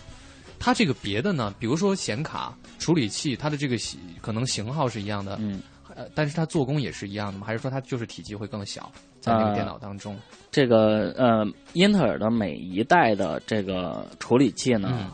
[0.58, 5.62] 它这个别的呢，比如说显卡、处理器，它的这个型可能型号是一样的，嗯，
[5.94, 7.46] 呃，但是它做工也是一样的吗？
[7.46, 8.90] 还是说它就是体积会更小，
[9.20, 10.18] 在那个呃电脑当中？
[10.50, 15.10] 这个呃，英特尔的每一代的这个处理器呢，嗯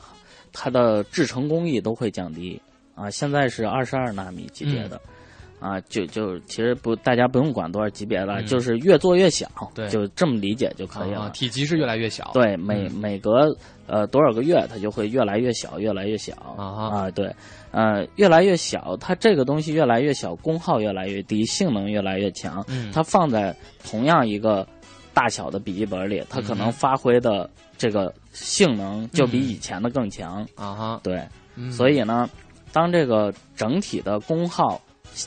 [0.52, 2.60] 它的制成工艺都会降低
[2.98, 3.10] 啊。
[3.10, 5.00] 现在是二十二纳米级别的。
[5.60, 11.22] 啊，就就其实不，大家不用管多少级别了，嗯就是越做越小，对就这么理解就可以了。
[11.22, 12.30] 啊，体积是越来越小。
[12.32, 13.52] 对，每、嗯每隔
[13.88, 16.62] 呃多少个月，它就会越来越小，越来越小啊
[17.00, 17.34] 啊，对，
[17.72, 23.52] 呃，越来越小，它这个东西越来越小，功耗越来越低，性能越来越强，嗯它放在
[23.84, 24.64] 同样一个
[25.12, 31.20] 大小的笔记本里，它可能嗯发挥的这个性能就比嗯以前的更强，啊哈，对，
[31.56, 32.30] 嗯所以呢，
[32.78, 34.80] 当这个整体的功耗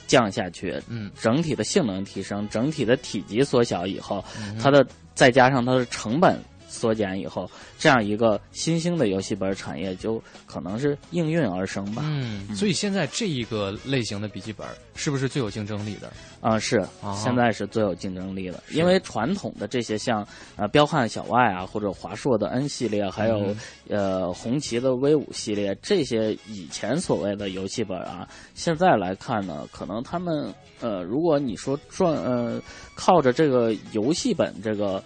[0.07, 6.41] 降下去，嗯，整体的性能提升，整体的体积缩小以后，嗯它的再加上它的成本
[6.71, 12.01] 缩减以后，这样一个新兴的游戏本产业就可能是应运而生吧。
[12.05, 14.65] 嗯，所以现在这一个类型的笔记本
[14.95, 16.11] 是不是最有竞争力的？
[16.39, 23.57] 啊、是啊，现在是最有竞争力的，因为传统的这些像呃彪悍小外啊，或者华硕的 N 系列，还有、嗯
[23.89, 32.59] 呃红旗的 V 五系列，这些以前所谓的游戏本啊，现在来看呢，可能他们呃，如果你说赚呃
[32.95, 35.03] 靠着这个游戏本这个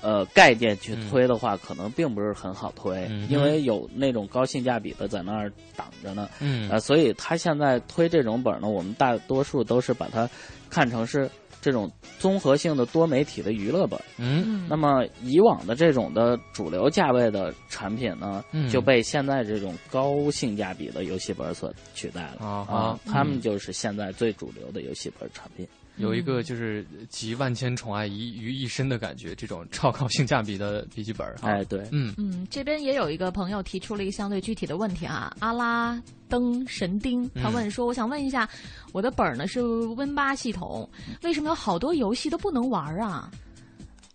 [0.00, 6.28] 呃概念去推的话，可能并不是很好推，嗯因为有那种高性价比的在那儿挡着呢。
[6.40, 6.68] 嗯。
[6.70, 10.28] 呃，所以他现在推这种本儿呢，我们大多数都是把它
[10.70, 11.28] 看成是
[11.60, 13.98] 这种综合性的多媒体的娱乐本。
[14.18, 14.66] 嗯。
[14.68, 18.68] 那么以往的这种的主流价位的产品呢，嗯。
[18.70, 22.46] 就被现在这种高性价比的游戏本所取代了。
[22.46, 23.40] 啊啊，他们嗯。
[23.40, 25.66] 就是现在最主流的游戏本产品。
[25.98, 31.36] 有一个就是集万千宠爱于于一身的感觉，这种超高性价比的笔记本儿。
[31.42, 38.48] 哎，对，嗯嗯，这边也有一个朋友提出了一个相对具体的问题啊，阿拉登神丁，他问说，我想问一下，
[38.92, 39.60] 我的本儿呢是
[39.96, 40.88] Win 八系统，
[41.22, 43.30] 为什么有好多游戏都不能玩啊？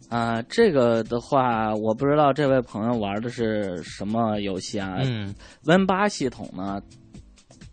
[0.10, 4.98] 啊、这个的话，我不知道这位朋友玩的是什么游戏啊？
[5.04, 6.80] 嗯 Win 八系统呢，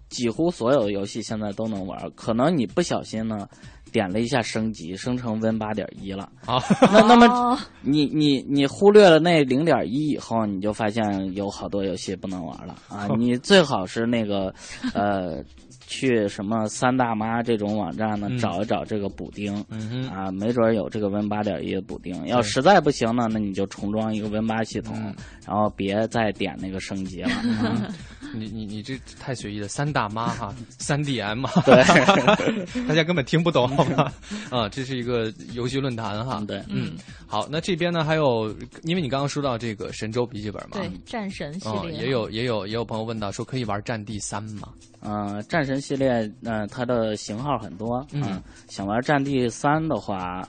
[0.09, 3.47] 几乎所有的游戏现在都能玩，可能你不小心呢。
[3.93, 6.29] 点了一下升级，升成 Win 八点一了。
[6.47, 6.63] 啊，
[6.93, 13.09] 那那么哦你你你忽略了那零点一以后，你就发现有好多游戏不能玩了啊！
[13.19, 14.53] 你最好是那个
[14.95, 15.43] 呃，
[15.87, 19.65] 去什么三大妈这种网站呢，嗯找一找这个补丁。
[19.71, 22.27] 嗯啊，没准儿有这个 Win 八点一的补丁。
[22.27, 25.15] 要实在不行呢，那你就重装一个 Win 八系统，嗯
[25.47, 27.31] 然后别再点那个升级了。
[28.31, 34.13] 啊你你你这太随意了，三大妈哈，三 DM 哈，对大家根本听不懂好吗？
[34.51, 36.41] 啊，这是一个游戏论坛哈。
[36.47, 36.93] 对，嗯，
[37.27, 38.55] 好，那这边呢还有，
[38.85, 44.69] 因为你刚刚说到这个神州笔记本嘛，对，战神系哦，列、也有也有也有朋友问到说可以玩战地三吗？
[45.01, 50.47] 呃，战神系列，呃，它的型号很多，嗯啊想玩战地三的话，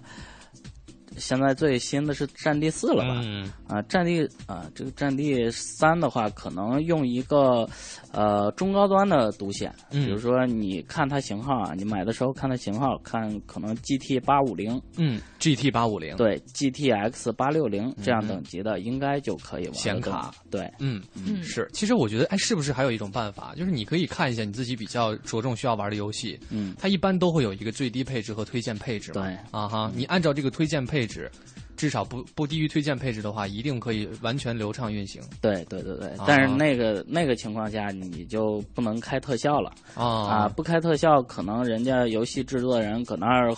[1.18, 3.22] 现在最新的是战地四了吧？
[3.24, 3.52] 嗯。
[3.68, 7.68] 啊，战地啊，这个战地三的话，可能用一个
[8.12, 10.06] 呃中高端的独显，嗯。
[10.06, 21.42] 比如说你看它型号啊，你买的时候看它型号，看可能 GT 八五零，嗯，GT 八五零，对，GTX 八六零这样嗯等级的，应该就可以玩显卡，对，嗯嗯。
[21.44, 21.70] 是。
[21.74, 29.22] 其实我觉得，哎，是不是还有一种办法，就是你可以看一下你自己比较着重需要玩的游戏，嗯，它一般都会有一个最低配置和推荐配置嘛。
[29.24, 29.38] 对。
[29.52, 31.30] 啊哈，你按照这个推荐配置，
[31.76, 40.06] 至少不不低于推荐配置的话，一定可以完全流畅运行对对对对啊，但是那个那个情况下，你就不能开特效了啊！
[40.06, 40.50] 啊。
[40.50, 43.52] 不开特效，可能人家游戏制作人搁那儿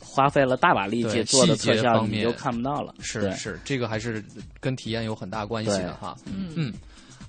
[0.00, 2.94] 花费了大把力气做的特效，你就看不到了。
[2.98, 4.24] 是是，这个还是
[4.58, 6.16] 跟体验有很大关系的哈。
[6.26, 6.74] 嗯嗯，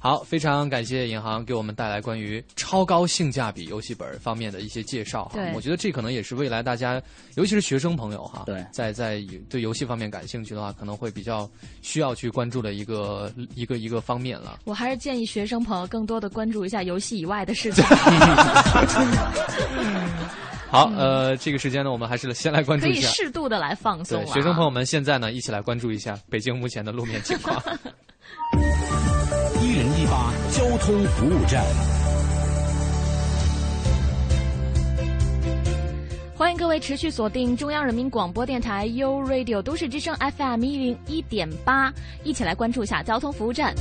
[0.02, 5.52] 好，非常感谢银行给我们带来关于超高性价比游戏本方面的一些介绍哈对。
[5.54, 7.02] 我觉得这可能也是未来大家，
[7.36, 11.50] 尤其是学生朋友哈，对在在对游戏方面感兴趣的话，可能会比较
[11.82, 14.62] 需要去关注的一个一个一个方面了。
[14.64, 17.84] 我还是建议学生朋友更多的关注一下游戏以外的事情，
[20.72, 23.10] 好，呃，这个时间呢，我们还是先来关注可以一下。
[23.10, 24.26] 适度的来放松。
[24.28, 27.62] 学生朋友们，现在呢，一起来关注一下北京目前的路面情况。
[30.10, 31.99] 八交通服务站。
[36.40, 43.76] 欢迎各位持续锁定中央人民广播电台 u Radio 都市之声 FM 一零一点八，一起来关注一下交通服务站。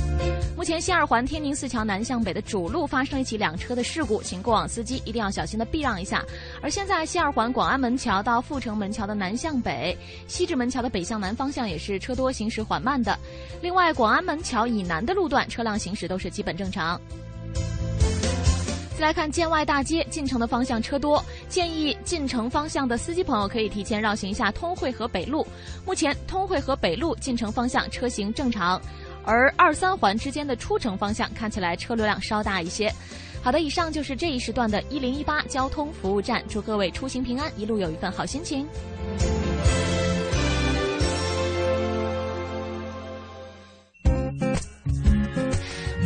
[0.57, 6.21] 目前西二环天宁四桥南向北的主路发生一起两车的事故，请过往司机一定要小心的避让一下。
[6.61, 9.97] 而现在西二环广安门桥到阜成门桥的南向北，
[10.27, 13.17] 西直门桥的北向南方向也是车多，行驶缓慢的。
[13.61, 16.99] 另外，广安门桥以南的路段车辆行驶都是基本正常。
[18.99, 25.47] 再来看建外大街进城的方向车多，建议进城方向的司机朋友可以提前绕行一下通惠河北路。
[25.85, 28.79] 目前通惠河北路进城方向车行正常，
[29.23, 32.93] 而二三环之间的出城方向看起来车流量稍大一些。
[33.41, 38.67] 好的，以上就是这一时段的一零一八交通服务站，祝各位出行平安，一路有一份好心情。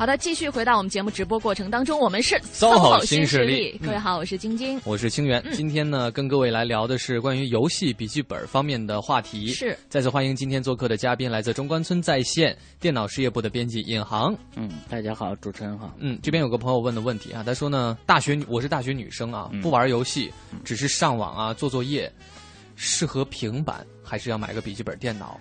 [0.00, 3.80] 好的，继续回到我们节目直播过程当中，我们是 SOHO 新新势力力。
[3.84, 4.80] 各位好，我是晶晶。
[4.82, 9.48] 我是清源，今天呢，跟各位来聊的是关于游戏笔记本方面的话题。
[9.48, 14.34] 是，再次欢迎今天做客的嘉宾，来自中关村在线电脑事业部的编辑尹航。
[14.56, 15.94] 嗯，大家好，主持人好。
[15.98, 20.32] 嗯，这边有个朋友问的问题啊，他说呢，大学我是大学女生啊，嗯不玩游戏，
[20.64, 22.10] 只是上网啊做作业，
[22.74, 25.38] 适合平板还是要买个笔记本电脑？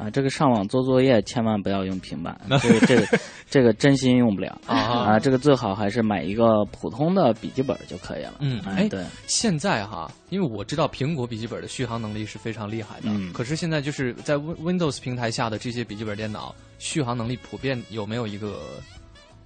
[0.00, 3.18] 啊，这个上网做作业千万不要用平板，这个这个
[3.50, 8.34] 这个真心用不了啊啊，这个最好还是买一个普通的笔记本就可以了。
[8.40, 18.60] 嗯，哎，对，现在哈，因为我知道苹果笔记本的续航能力是非常厉害的，嗯可是现在就是在 Win Windows 平台下的这些笔记本电脑，续航能力普遍有没有一个？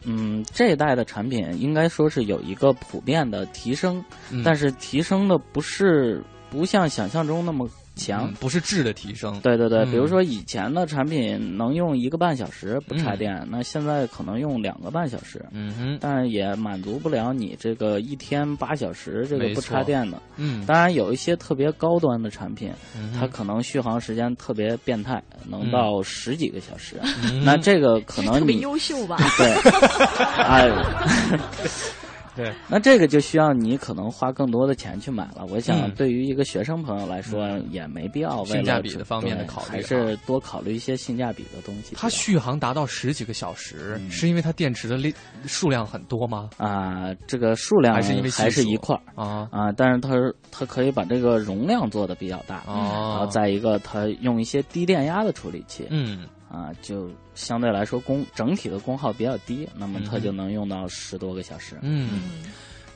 [0.06, 8.26] 嗯，这一代的产品应该说是有一个普遍的提升，嗯但是提升的不是不像想象中那么强。
[8.28, 9.90] 嗯不是质的提升，对对对，嗯。
[9.90, 20.20] 比如说以前的产品能用一个半小时不插电，那现在可能用两个半小时，嗯哼，但是也满足不了你这个一天八小时这个不插电的。
[20.36, 26.96] 嗯，当然有一些特别高端的产品，嗯它可能续航时间特别变态，能嗯到十几个小时。
[27.22, 29.16] 嗯那这个可能 特别你优秀吧？
[29.38, 29.52] 对，
[30.42, 30.68] 哎，
[32.36, 35.46] 对，那这个就需要你可能花更多的钱去买了。
[35.48, 41.94] 我想嗯，对于一个学生朋友来说，也没必要为了性价比的方面的考虑还是多考虑一些性价比的东西。
[41.96, 44.10] 它续航达到十几个小时，嗯。
[44.10, 45.12] 是因为它电池的量
[45.46, 46.50] 数量很多吗？
[46.56, 49.02] 啊、这个数量还是因为还是一块儿。
[49.14, 49.48] 啊。
[49.50, 50.10] 啊、但是它
[50.50, 61.78] 它可以把这个容量做的比较大，然后哦，再一个它用一些低电压的处理器，嗯啊，就相对来说功整体的功耗比较低，那么它嗯就能用到十多个小时。
[61.82, 62.22] 嗯。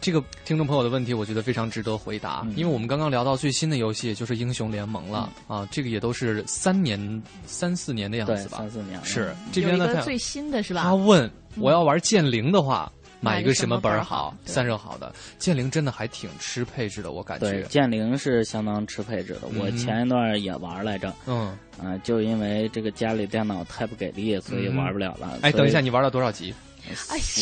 [0.00, 8.70] 这个听众朋友的问题，我觉得非常值得回答，嗯因为我们刚刚聊到最新的游戏，也就是英雄联盟了、啊，这个也都是三年、三四年的样，子吧三？
[8.70, 10.84] 四年了是这边呢，他一个最新的是吧？
[10.84, 17.68] 他问我要玩剑灵的话，买一个什么本儿好散热好的剑灵真的还挺吃配置的，我感对，觉。
[17.68, 19.40] 剑灵是相当吃配置的。
[19.58, 25.38] 我嗯前一段也玩来着，嗯，啊、就因为这个家里电脑太不给力，所以嗯玩不了了。
[25.42, 26.54] 哎，等一下，你玩到多少级
[26.88, 26.94] 哎，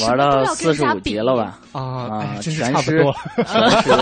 [0.07, 1.61] 玩到四十五级了吧？
[1.73, 1.81] 啊？
[1.83, 3.15] 啊哎，真是差不多。
[3.45, 3.93] 全师，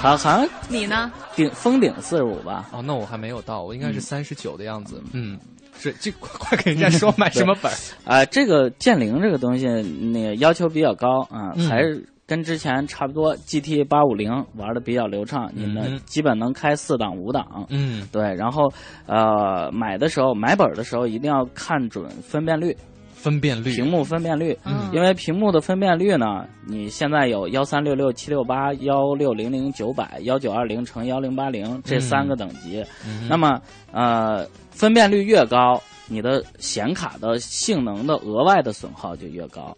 [0.00, 1.10] 好，像你呢？
[1.34, 2.68] 顶封顶四十五吧。
[2.72, 5.02] 哦，那我还没有到，我应该是嗯三十九的样子。
[5.12, 5.38] 嗯，
[5.78, 7.76] 是，这快 快给人家说买什么本儿？
[8.04, 13.36] 啊、这个剑灵这个东西，那个要求比较高啊，嗯还是跟之前差不多。
[13.46, 17.66] GT 八五零玩的比较流畅，你嗯们基本能开四档五档。
[17.68, 18.72] 嗯对，然后
[19.06, 22.74] 呃，买的时候买本儿的时候一定要看准分辨率，
[23.12, 23.74] 分辨率。
[23.74, 24.56] 屏幕分辨率。
[24.64, 32.82] 嗯因为屏幕的分辨率呢，你现在有幺三六六、七六八、幺六零零、九百、幺九二零乘幺零八零这三个等级。
[33.04, 33.60] 嗯那么
[33.92, 39.74] 呃，分辨率越高，你的显卡的性能的额外的损耗就越高。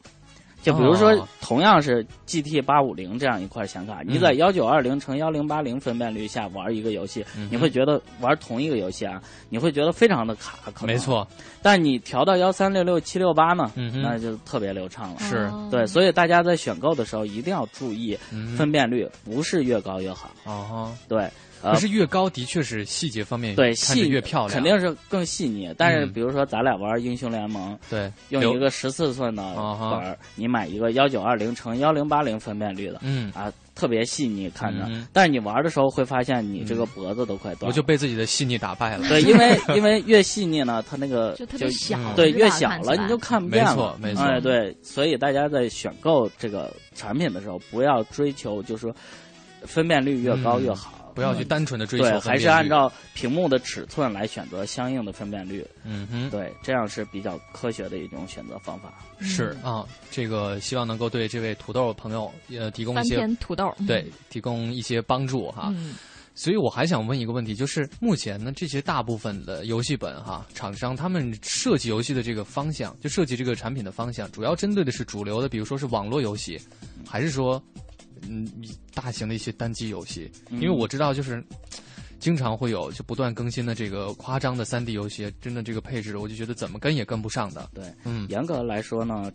[0.63, 10.99] 就比如说哦，同样是 GT 八五零这样一块显卡，你在嗯幺九二零乘幺零八零分辨率下玩一个游戏，你会觉得玩同一个游戏啊，你会觉得非常的卡，可能没。
[10.99, 11.25] 错，
[11.63, 13.71] 但你调到幺三六六、七六八呢，
[14.03, 15.21] 那就特别流畅了。
[15.21, 20.33] 是哦对，所以大家在选购的时候一定要注意嗯分辨率，不是越高越好。
[20.47, 21.31] 哦，对，
[21.63, 25.75] 呃可是越高的确是细节方面对细越漂亮，肯定是更细腻。
[25.77, 35.07] 但是嗯比如说咱俩玩英雄联盟，对留用一个十四寸的本儿，你买一个幺九二零乘幺零八零分辨率的，嗯，啊，特别细腻看着嗯。
[35.13, 37.69] 但是你玩的时候会发现，你这个脖子都快断了。
[37.69, 39.09] 我就被自己的细腻打败了。
[39.09, 43.77] 对，因为因为越细腻呢，它那个就特别小嗯对，越小了你就看不见了没。
[43.77, 48.95] 错没错哎，对，所以大家在选购这个产品的时候，不要追求就是说
[49.63, 50.93] 分辨率越高嗯越好。
[51.17, 55.67] 不要去单纯的追求还是按照屏幕的尺寸来选择相应的分辨率。
[55.83, 58.93] 嗯哼，对，这样是比较科学的一种选择方法。
[59.21, 65.73] 是啊，这个希望能够对这位土豆朋友呃提供一些土豆，嗯对提供一些帮助哈。
[65.75, 65.95] 嗯，
[66.35, 76.61] 所以我还想问一个问题，就是目前呢，这些大部分的游戏本哈，厂商他们设计游戏的这个方向，就设计这个产品的方向，主要针对的是主流的，比如说是网络游戏，
[77.09, 77.63] 还是说
[78.23, 78.49] 嗯
[78.95, 80.31] 大型的一些单机游戏？
[80.51, 81.45] 因为我知道就是。
[82.19, 87.69] 经常会有就不断更新的这个夸张的三 D 游戏，真的这个配置，我就觉得怎么跟也跟不上的。
[87.75, 89.31] 对，嗯严格来说呢，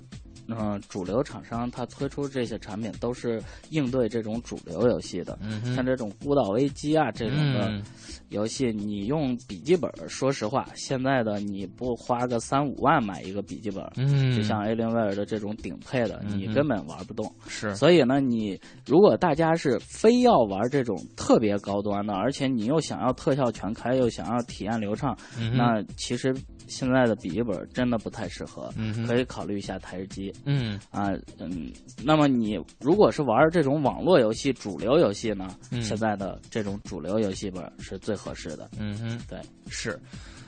[0.47, 7.83] 嗯、主流厂商它推出这些产品都是应对这种主流游戏的，嗯像这种孤岛危机啊这种的嗯
[8.31, 17.31] 游戏，你用笔记本，说实话，现在的你不花个三五万买一个笔记本，嗯就像 Alienware 的这种顶配的，嗯你根本玩不动。
[17.47, 26.35] 是，所以呢，你如果大家是非要玩这种特别高端的，而且你又想要特效全开，又想要体验流畅，嗯那其实
[26.67, 30.33] 现在的笔记本真的不太适合，嗯可以考虑一下台式机。
[30.45, 31.71] 嗯啊，嗯，
[32.03, 38.69] 那么你如果是玩这种网络游戏、主流游戏呢，嗯现在的这种主流游戏本是最合适的。
[38.77, 39.99] 嗯哼，对，是。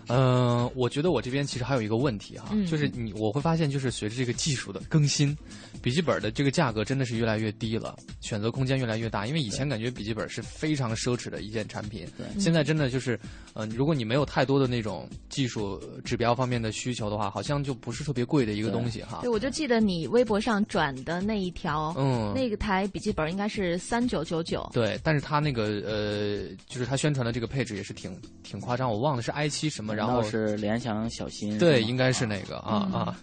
[0.07, 5.35] 嗯、我觉得我这边其实还有一个问题哈，嗯就是你我会发现，就是随着这个技术的更新，
[5.81, 9.25] 笔记本的这个价格真的是越来越低了，选择空间越来越大。
[9.25, 12.05] 因为以前感觉笔记本是非常奢侈的一件产品，
[12.39, 13.19] 现在真的就是，
[13.53, 19.29] 呃，如果你没有太多的那种技术呃指标方面的需求的话，好像就不是特别贵的一个东西哈对，。
[19.29, 33.19] 我就记得你微博上转的那一条，嗯那个台笔记本应该是三九九九，对，但是它那个呃，就是它宣传的这个配置也是挺挺夸张，我忘了是 i 七什么，然后是联想小新对，应该是那个啊、嗯啊。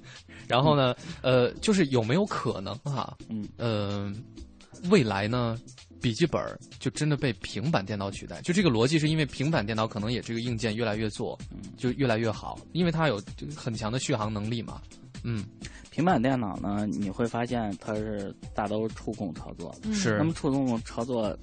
[0.48, 4.12] 然后呢，呃，就是有没有可能哈、嗯呃，
[4.90, 5.56] 未来呢，
[6.00, 8.40] 笔记本儿就真的被平板电脑取代？
[8.42, 11.38] 就这个逻辑是因为平板电脑可能也这个硬件越来越做，
[11.76, 13.22] 就越来越好，因为它有
[13.56, 14.80] 很强的续航能力嘛。
[15.22, 15.44] 嗯，
[15.90, 21.38] 平板电脑呢，你会发现它是大都是触控操作，嗯是那么触控操作，呃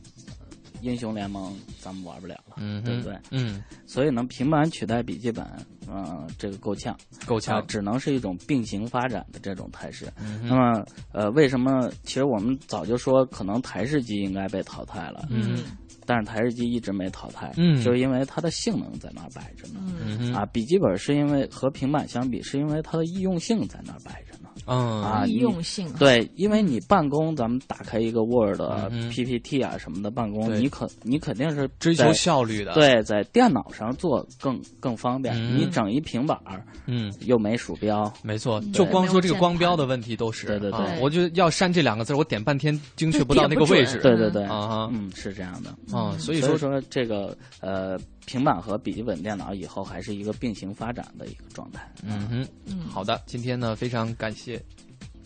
[0.82, 3.18] 英雄联盟咱们玩不了了，嗯对不对？
[3.32, 5.46] 嗯，所以呢，平板取代笔记本，
[5.88, 10.12] 嗯、这个够呛，够呛啊只能是一种并行发展的这种态势。
[10.20, 11.90] 嗯那么，呃，为什么？
[12.04, 15.64] 其实我们早就说，可能台式机应该被淘汰了，嗯
[16.06, 19.82] 但是台式机一直没淘汰，嗯就是因为它的性能在那儿摆着呢。
[20.06, 24.37] 嗯哼啊，笔记本是因为和平板相比，是因为它的易用性在那儿摆着呢。
[24.68, 25.02] 嗯。
[25.04, 25.92] 啊，易用性。
[25.94, 28.62] 对，因为你办公，咱们打开一个 Word、
[28.92, 35.34] 嗯 PPT 啊什么的办公，你可你肯定是追求效率的对，在电脑上做更更方便。
[35.36, 35.58] 嗯。
[35.58, 47.98] 你整一平板儿，嗯，又没鼠标，没错，就光说这个光标的问题都是，对对对啊我就要删这两个字，我点半天精确不到那个位置，对对对，啊哈，嗯，是这样的，啊所以说说这个呃，
[48.28, 51.90] 平板和笔记本电脑以后还是一个并行发展的一个状态。
[52.04, 54.62] 嗯哼，嗯好的，今天呢非常感谢，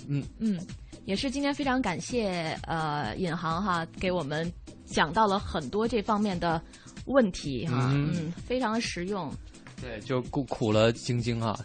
[0.07, 0.59] 嗯嗯，
[1.05, 4.49] 也是今天非常感谢呃尹航哈，给我们
[4.85, 6.61] 讲到了很多这方面的
[7.05, 9.33] 问题哈，嗯嗯，非常的实用。
[9.81, 11.57] 对，就苦苦了晶晶啊，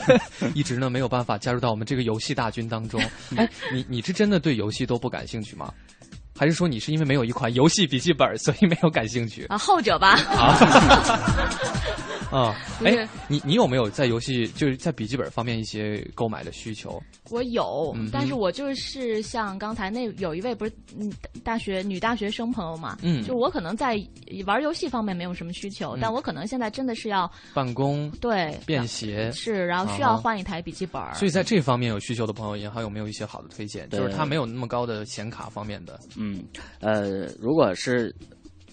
[0.54, 3.00] 一直呢没有办法加入到我们这个游戏大军当中。
[3.34, 5.72] 哎，你你是真的对游戏都不感兴趣吗？
[6.36, 9.44] 还是说你是因为没有一款游戏笔记本，所以没有感兴趣？
[9.48, 10.16] 啊，后者吧。
[12.30, 17.00] 啊， 不是哎，你你有没有在游戏就是在笔记本方面一些购买的需求？
[17.30, 21.12] 我有，嗯但是我就是像刚才那有一位不是嗯
[21.44, 24.02] 大学女大学生朋友嘛，嗯就我可能在
[24.46, 31.12] 玩游戏方面没有什么需求，嗯但我可能现在真的是要办公对便携是，然后需要换一台笔记本儿。
[31.14, 33.88] 所以在这方面有需求的朋友，银行有没有一些好的推荐？
[33.90, 36.00] 就是它没有那么高的显卡方面的。
[36.22, 36.44] 嗯，
[36.80, 38.14] 呃，如果是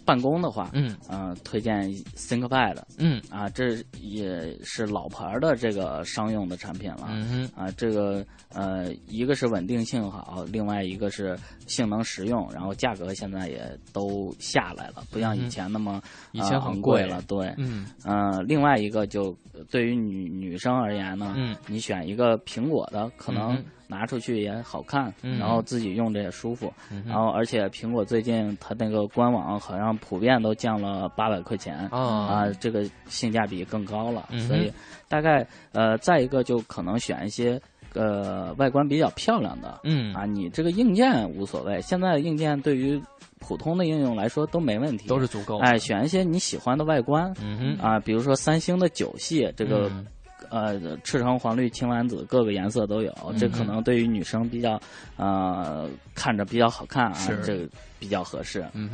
[0.06, 0.96] 办公的话，嗯。
[1.08, 3.22] 呃，推荐 ThinkPad，嗯。
[3.30, 11.38] 啊，这也是老牌儿的这个商用的产品了，嗯啊，这个呃，一个是稳定性好，另外一个是
[11.68, 13.62] 性能实用，然后价格现在也
[13.94, 17.86] 都下来了，不像以前那么、以前呃很贵了，对，嗯。
[18.04, 19.36] 呃，另外一个就
[19.70, 21.56] 对于女女生而言呢，嗯。
[21.68, 25.38] 你选一个苹果的，可能嗯拿出去也好看，嗯。
[25.38, 34.72] 然后自己用着也舒服，嗯然后而且苹果最近它那个官网好像普遍都降了八百块钱啊啊，这个性价比更高了，嗯所以
[35.08, 37.60] 大概呃，再一个就可能选一些。
[37.96, 40.14] 呃，外观比较漂亮的，嗯。
[40.14, 43.02] 啊，你这个硬件无所谓，现在硬件对于
[43.40, 45.66] 普通的应用来说都没问题，都是足够的。
[45.66, 47.84] 哎，选一些你喜欢的外观，嗯哼。
[47.84, 50.06] 啊，比如说三星的九系，这个、嗯
[50.50, 54.80] 呃赤橙黄绿青蓝紫各个颜色都有，这可能对于女生比较
[55.18, 57.68] 呃看着比较好看啊，这个
[58.00, 58.90] 比较合适，嗯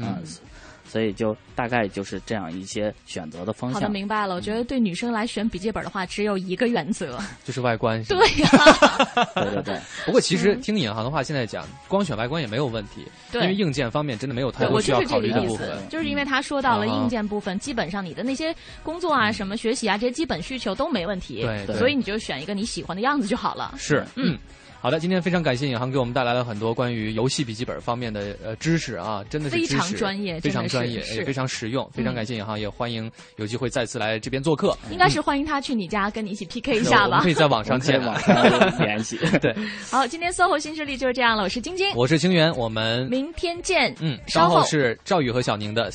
[0.88, 4.36] 所以就大概就是这样一些选择的方向好的，明白了。
[4.36, 8.03] 我觉得对女生来选笔记本的话，只有一个原则，就是外观。
[8.05, 8.49] 对呀、
[9.36, 9.79] 对对对。
[10.05, 23.73] 不过其实听银行的话，现在讲光选外观也没有问题，对因为硬件方面真的没有太，多需要我就是考虑的部这个意思分。，就是因为他说到了硬件部分，基本上你的那些工作啊、什么学习啊这些基本需求都没问题，对对所以你就选一个你喜欢的样子就好了。
[23.77, 24.39] 是，嗯嗯。
[24.86, 31.89] 好的，今天非常感谢尹航给我们带来了很多关于游戏笔记本方面的呃知识啊，真的是非常专业非常专业，也非常实用。
[31.91, 34.77] 非常嗯感谢尹航，也欢迎有机会再次来这边做客。
[34.91, 37.29] 应该是欢迎他去你家跟你一起 PK 一下吧可。
[37.31, 39.17] 以在网上见，我们可以网上联系。
[39.41, 39.55] 对，
[39.89, 43.91] 好，今天 SOHO 新势力就是这样了，我是晶晶，我是清源，我们明天见。
[44.01, 45.89] 嗯，稍稍后后是赵宇和小宁的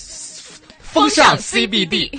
[0.80, 1.38] 风风尚。
[1.38, 2.18] CBD